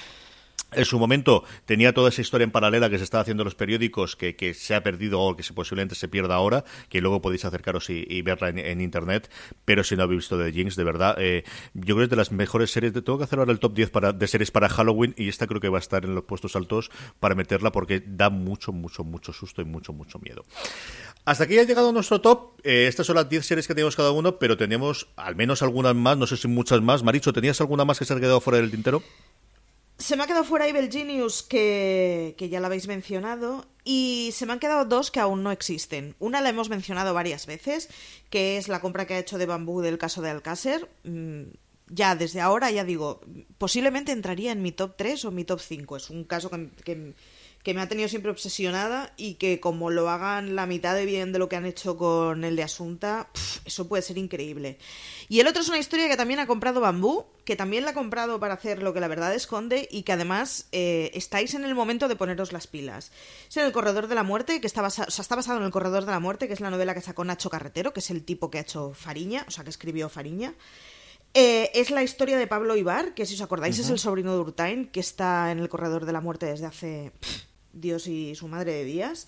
[0.75, 3.55] en su momento tenía toda esa historia en paralela que se estaba haciendo en los
[3.55, 7.45] periódicos, que, se ha perdido o que se, posiblemente se pierda ahora, que luego podéis
[7.45, 9.31] acercaros y, verla en, internet,
[9.65, 11.45] pero si no habéis visto de Jinx, de verdad, eh,
[11.75, 13.91] yo creo que es de las mejores series, tengo que hacer ahora el top 10
[13.91, 16.57] para, de series para Halloween y esta creo que va a estar en los puestos
[16.57, 20.45] altos para meterla porque da mucho, mucho, mucho susto y mucho, mucho miedo.
[21.25, 22.61] Hasta aquí ha llegado nuestro top.
[22.65, 25.95] Eh, estas son las 10 series que tenemos cada uno, pero tenemos al menos algunas
[25.95, 27.03] más, no sé si muchas más.
[27.03, 29.03] Maricho, ¿tenías alguna más que se ha quedado fuera del tintero?
[30.03, 34.53] Se me ha quedado fuera Evil Genius, que, ya la habéis mencionado, y se me
[34.53, 36.17] han quedado dos que aún no existen.
[36.19, 37.89] Una la hemos mencionado varias veces,
[38.29, 40.89] que es la compra que ha hecho de Bambú del caso de Alcácer.
[41.05, 41.43] Mm,
[41.87, 43.21] ya desde ahora, ya digo,
[43.59, 45.97] posiblemente entraría en mi top 3 o mi top 5.
[45.97, 47.15] Es un caso que que
[47.75, 51.39] me ha tenido siempre obsesionada y que como lo hagan la mitad de bien de
[51.39, 53.29] lo que han hecho con el de Asunta,
[53.65, 54.79] eso puede ser increíble.
[55.29, 57.95] Y el otro es una historia que también ha comprado Bambú, que también la ha
[57.95, 61.75] comprado para hacer lo que la verdad esconde y que además eh, estáis en el
[61.75, 63.13] momento de poneros las pilas.
[63.49, 66.11] Es en El Corredor de la Muerte, que está, está basado en El Corredor de
[66.11, 68.59] la Muerte, que es la novela que sacó Nacho Carretero, que es el tipo que
[68.59, 70.55] ha hecho Fariña, o sea, que escribió Fariña.
[71.35, 74.41] Eh, es la historia de Pablo Ibar, que si os acordáis es el sobrino de
[74.41, 77.13] Urtain, que está en el corredor de la muerte desde hace
[77.73, 79.27] Dios y su madre de días.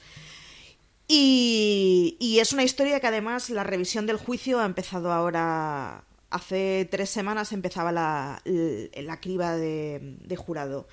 [1.06, 6.04] Y, es una historia que además la revisión del juicio ha empezado ahora.
[6.30, 10.88] Hace tres semanas empezaba la, la, criba de, jurado.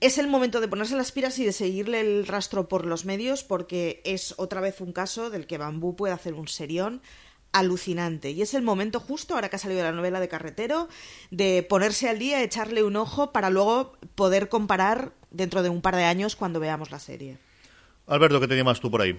[0.00, 3.44] Es el momento de ponerse las piras y de seguirle el rastro por los medios
[3.44, 7.02] porque es otra vez un caso del que Bambú puede hacer un serión
[7.52, 8.30] alucinante.
[8.30, 10.88] Y es el momento justo, ahora que ha salido la novela de Carretero,
[11.30, 15.96] de ponerse al día, echarle un ojo para luego poder comparar dentro de un par
[15.96, 17.38] de años cuando veamos la serie.
[18.08, 19.14] Alberto, ¿qué te llamas tú por ahí?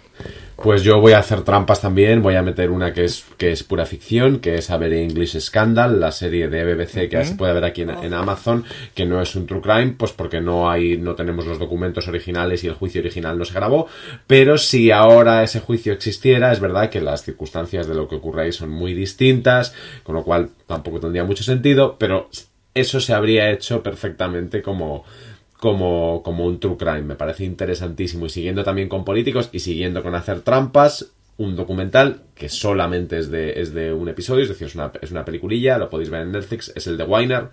[0.56, 3.64] Pues yo voy a hacer trampas también, voy a meter una que es, que es
[3.64, 7.54] pura ficción, que es A Very English Scandal, la serie de BBC que se puede
[7.54, 11.14] ver aquí en, Amazon, que no es un true crime, pues porque no hay, no
[11.14, 13.88] tenemos los documentos originales y el juicio original no se grabó,
[14.26, 18.46] pero si ahora ese juicio existiera, es verdad que las circunstancias de lo que ocurre
[18.46, 22.28] ahí son muy distintas, con lo cual tampoco tendría mucho sentido, pero
[22.74, 25.04] eso se habría hecho perfectamente como
[25.60, 27.02] como, como un true crime.
[27.02, 28.26] Me parece interesantísimo.
[28.26, 33.32] Y siguiendo también con políticos y siguiendo con hacer trampas, un documental que solamente es
[33.32, 36.22] de, es de un episodio, es decir, es una, es una peliculilla, lo podéis ver
[36.24, 37.48] en Netflix, es el de Weiner,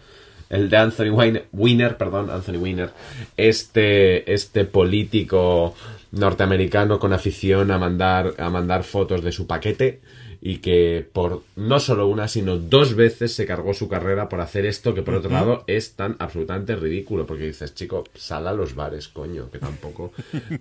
[0.51, 2.91] el de Anthony Weiner, Weiner perdón, Anthony Weiner,
[3.37, 5.75] este, este político
[6.11, 10.01] norteamericano con afición a mandar, a mandar fotos de su paquete
[10.41, 14.67] y que por no solo una, sino dos veces se cargó su carrera por hacer
[14.67, 18.75] esto, que por otro lado es tan absolutamente ridículo, porque dices, chico, sal a los
[18.75, 20.13] bares, coño, que tampoco,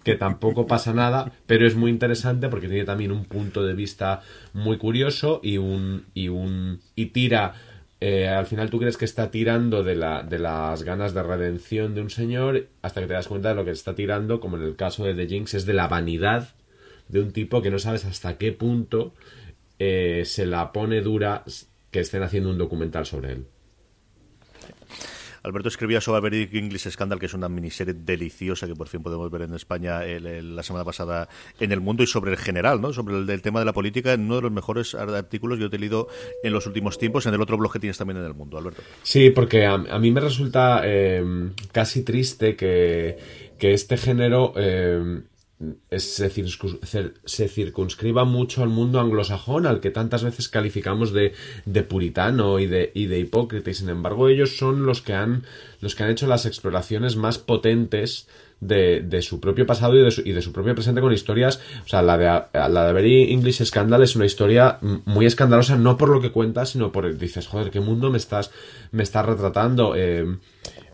[0.04, 4.22] que tampoco pasa nada, pero es muy interesante porque tiene también un punto de vista
[4.54, 7.54] muy curioso y un, y un, y tira
[8.02, 11.96] eh, al final tú crees que está tirando de, la, de las ganas de redención
[11.96, 14.64] de un señor hasta que te das cuenta de lo que está tirando, como en
[14.64, 16.50] el caso de The Jinx, es de la vanidad
[17.08, 19.14] de un tipo que no sabes hasta qué punto
[19.80, 21.44] eh, se la pone dura
[21.92, 23.48] que estén haciendo un documental sobre él.
[25.46, 29.30] Alberto escribía sobre Veric English Scandal, que es una miniserie deliciosa que por fin podemos
[29.30, 32.92] ver en España la semana pasada en el mundo y sobre el general, ¿no?
[32.94, 36.08] sobre el, tema de la política, en uno de los mejores artículos que he leído
[36.44, 38.82] en los últimos tiempos, en el otro blog que tienes también en el mundo, Alberto.
[39.04, 41.24] Sí, porque a, mí me resulta eh,
[41.72, 43.18] casi triste que,
[43.60, 45.22] que este género eh,
[45.92, 51.34] se, se, circunscriba mucho al mundo anglosajón, al que tantas veces calificamos de,
[51.66, 55.44] de puritano y de, y de, hipócrita, y sin embargo ellos son los que han,
[55.82, 58.28] los que han hecho las exploraciones más potentes
[58.60, 61.60] de, de su propio pasado y de su, y de su propio presente con historias.
[61.86, 62.26] O sea, la de,
[62.70, 66.66] la de Very English Scandal es una historia muy escandalosa, no por lo que cuenta,
[66.66, 68.52] sino por dices, joder, qué mundo me estás,
[68.92, 69.96] me estás retratando.
[69.96, 70.26] Eh,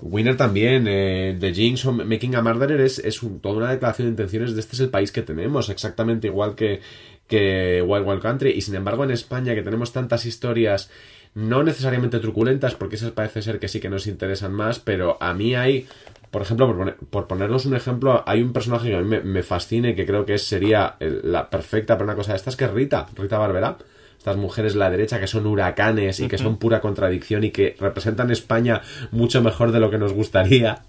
[0.02, 4.12] Winner también, eh, The Jinx o Making a Murderer es, es toda una declaración de
[4.12, 6.82] intenciones de este es el país que tenemos, exactamente igual que,
[7.28, 8.52] que Wild Wild Country.
[8.52, 10.90] Y sin embargo, en España, que tenemos tantas historias
[11.34, 15.34] no necesariamente truculentas, porque esas parece ser que sí que nos interesan más, pero a
[15.34, 15.88] mí hay,
[16.32, 19.90] por ejemplo, por, ponernos un ejemplo, hay un personaje que a mí me, me fascina
[19.90, 23.06] y que creo que sería la perfecta para una cosa de estas, que es Rita,
[23.16, 23.78] Rita Barbera
[24.22, 27.76] estas mujeres de la derecha que son huracanes y que son pura contradicción y que
[27.80, 30.84] representan España mucho mejor de lo que nos gustaría.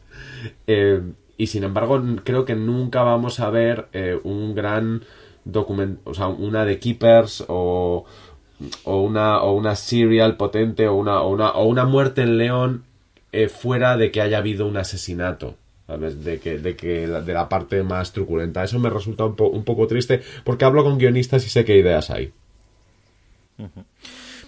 [0.66, 1.01] Eh,
[1.38, 5.05] y sin embargo, creo que nunca vamos a ver eh, un gran
[5.47, 8.05] documento, o sea, una de Keepers o,
[8.84, 12.84] o, una, o una serial potente o una, o una, o una muerte en León
[13.33, 15.57] eh, fuera de que haya habido un asesinato.
[15.89, 18.64] De que, de que de la parte más truculenta.
[18.64, 22.09] Eso me resulta un, un poco triste porque hablo con guionistas y sé qué ideas
[22.09, 22.33] hay.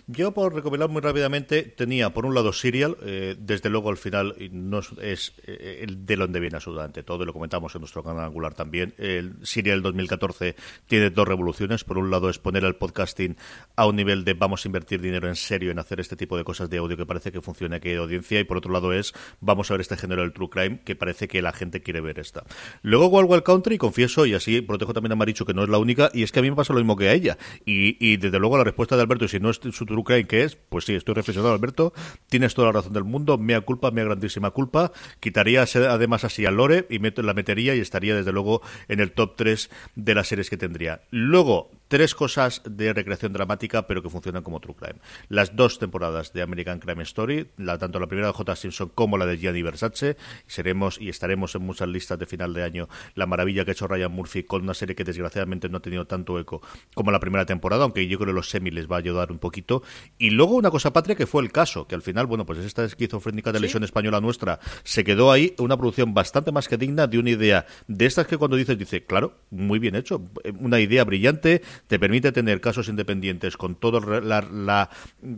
[0.07, 4.35] Yo, por recomendar muy rápidamente, tenía por un lado Serial, eh, desde luego al final
[4.53, 8.53] no es, eh, el de donde viene absolutamente todo, lo comentamos en nuestro canal angular
[8.53, 8.93] también.
[8.99, 11.85] El Serial 2014 tiene dos revoluciones.
[11.85, 13.39] Por un lado, es poner al podcasting
[13.77, 16.45] a un nivel de vamos a invertir dinero en serio en hacer este tipo de
[16.45, 18.39] cosas de audio que parece que funciona aquí de audiencia.
[18.39, 21.29] Y por otro lado, es vamos a ver este género del true crime que parece
[21.29, 22.45] que la gente quiere ver esta.
[22.83, 25.79] Luego, Wild Wild Country, confieso, y así protejo también a Maricho que no es la
[25.79, 27.39] única, y es que a mí me pasa lo mismo que a ella.
[27.65, 30.43] Y, y desde luego la respuesta de Alberto, y si no es su crime, ¿qué
[30.43, 30.57] es?
[30.57, 31.93] Pues sí, estoy reflexionado, Alberto.
[32.29, 33.39] Tienes toda la razón del mundo.
[33.39, 34.91] Mea culpa, mea grandísima culpa.
[35.21, 39.37] Quitaría además así a Lore y la metería y estaría desde luego en el top
[39.37, 41.03] 3 de las series que tendría.
[41.11, 45.01] Luego, tres cosas de recreación dramática, pero que funcionan como True Crime.
[45.29, 48.57] Las dos temporadas de American Crime Story, la, tanto la primera de J.
[48.57, 50.17] Simpson como la de Gianni Versace.
[50.47, 53.89] Seremos y estaremos en muchas listas de final de año la maravilla que ha hecho
[53.89, 56.63] Ryan Murphy con una serie que desgraciadamente no ha tenido tanto eco
[56.95, 59.39] como la primera temporada, aunque yo creo que los semi les va a ayudar un
[59.39, 59.83] poquito.
[60.19, 62.85] Y luego una cosa patria que fue el caso, que al final, bueno, pues esta
[62.85, 67.31] esquizofrénica televisión española nuestra se quedó ahí, una producción bastante más que digna de una
[67.31, 70.23] idea de estas que cuando dices, dice, claro, muy bien hecho,
[70.59, 74.91] una idea brillante, te permite tener casos independientes con toda la,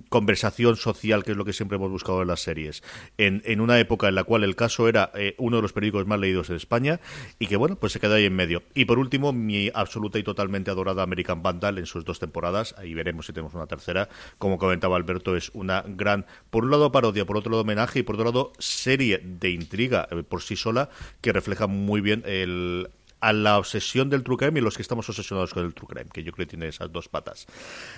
[0.08, 2.82] conversación social, que es lo que siempre hemos buscado en las series,
[3.18, 6.20] en, una época en la cual el caso era eh, uno de los periódicos más
[6.20, 7.00] leídos en España
[7.38, 8.62] y que, bueno, pues se quedó ahí en medio.
[8.74, 12.94] Y por último, mi absoluta y totalmente adorada American Vandal en sus dos temporadas, ahí
[12.94, 14.08] veremos si tenemos una tercera,
[14.38, 18.02] como comentaba Alberto, es una gran, por un lado parodia, por otro lado homenaje y
[18.02, 22.88] por otro lado serie de intriga eh, por sí sola que refleja muy bien el
[23.20, 26.10] a la obsesión del true crime y los que estamos obsesionados con el true crime,
[26.12, 27.46] que yo creo que tiene esas dos patas.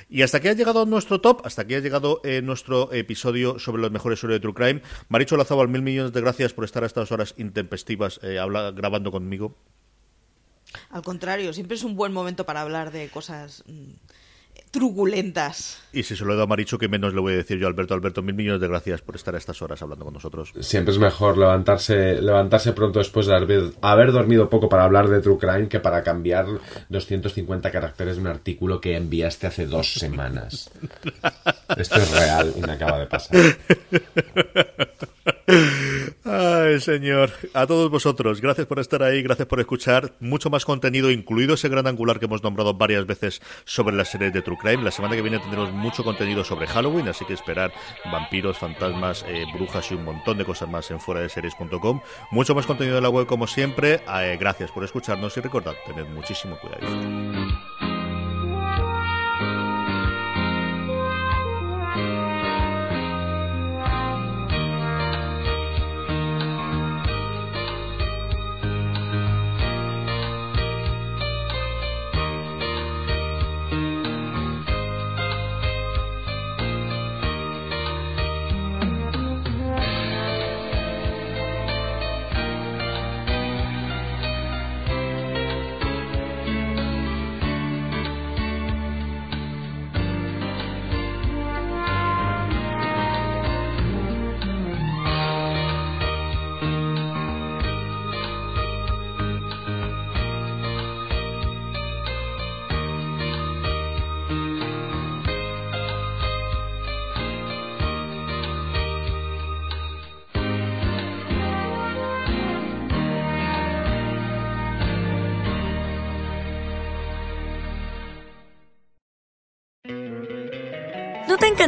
[0.09, 3.83] Y hasta aquí ha llegado nuestro top, hasta aquí ha llegado eh, nuestro episodio sobre
[3.83, 4.83] los mejores historias de true crime.
[5.09, 8.39] Maricho Lazábal, mil millones de gracias por estar a estas horas intempestivas eh,
[8.75, 9.57] grabando conmigo.
[10.91, 13.93] Al contrario, siempre es un buen momento para hablar de cosas mm,
[14.71, 15.83] truculentas.
[15.93, 17.67] Y si se lo he dado a Maricho, que menos le voy a decir yo,
[17.67, 17.95] Alberto.
[17.95, 20.53] Alberto, mil millones de gracias por estar a estas horas hablando con nosotros.
[20.61, 25.21] Siempre es mejor levantarse, levantarse pronto después de haber, haber dormido poco para hablar de
[25.21, 26.47] True Crime que para cambiar
[26.89, 30.71] 250 caracteres de un artículo que enviaste hace dos semanas.
[31.77, 33.37] Esto es real y me acaba de pasar.
[36.25, 37.31] Ay, señor.
[37.55, 40.13] A todos vosotros, gracias por estar ahí, gracias por escuchar.
[40.21, 44.31] Mucho más contenido, incluido ese gran angular que hemos nombrado varias veces sobre la serie
[44.31, 44.83] de True Crime.
[44.83, 47.73] La semana que viene tendremos mucho contenido sobre Halloween, así que esperar
[48.13, 52.01] vampiros, fantasmas, eh, brujas y un montón de cosas más en fuera de series.com.
[52.31, 54.03] Mucho más contenido en la web, como siempre.
[54.07, 56.87] Eh, gracias por escucharnos y recordad, tened muchísimo cuidado.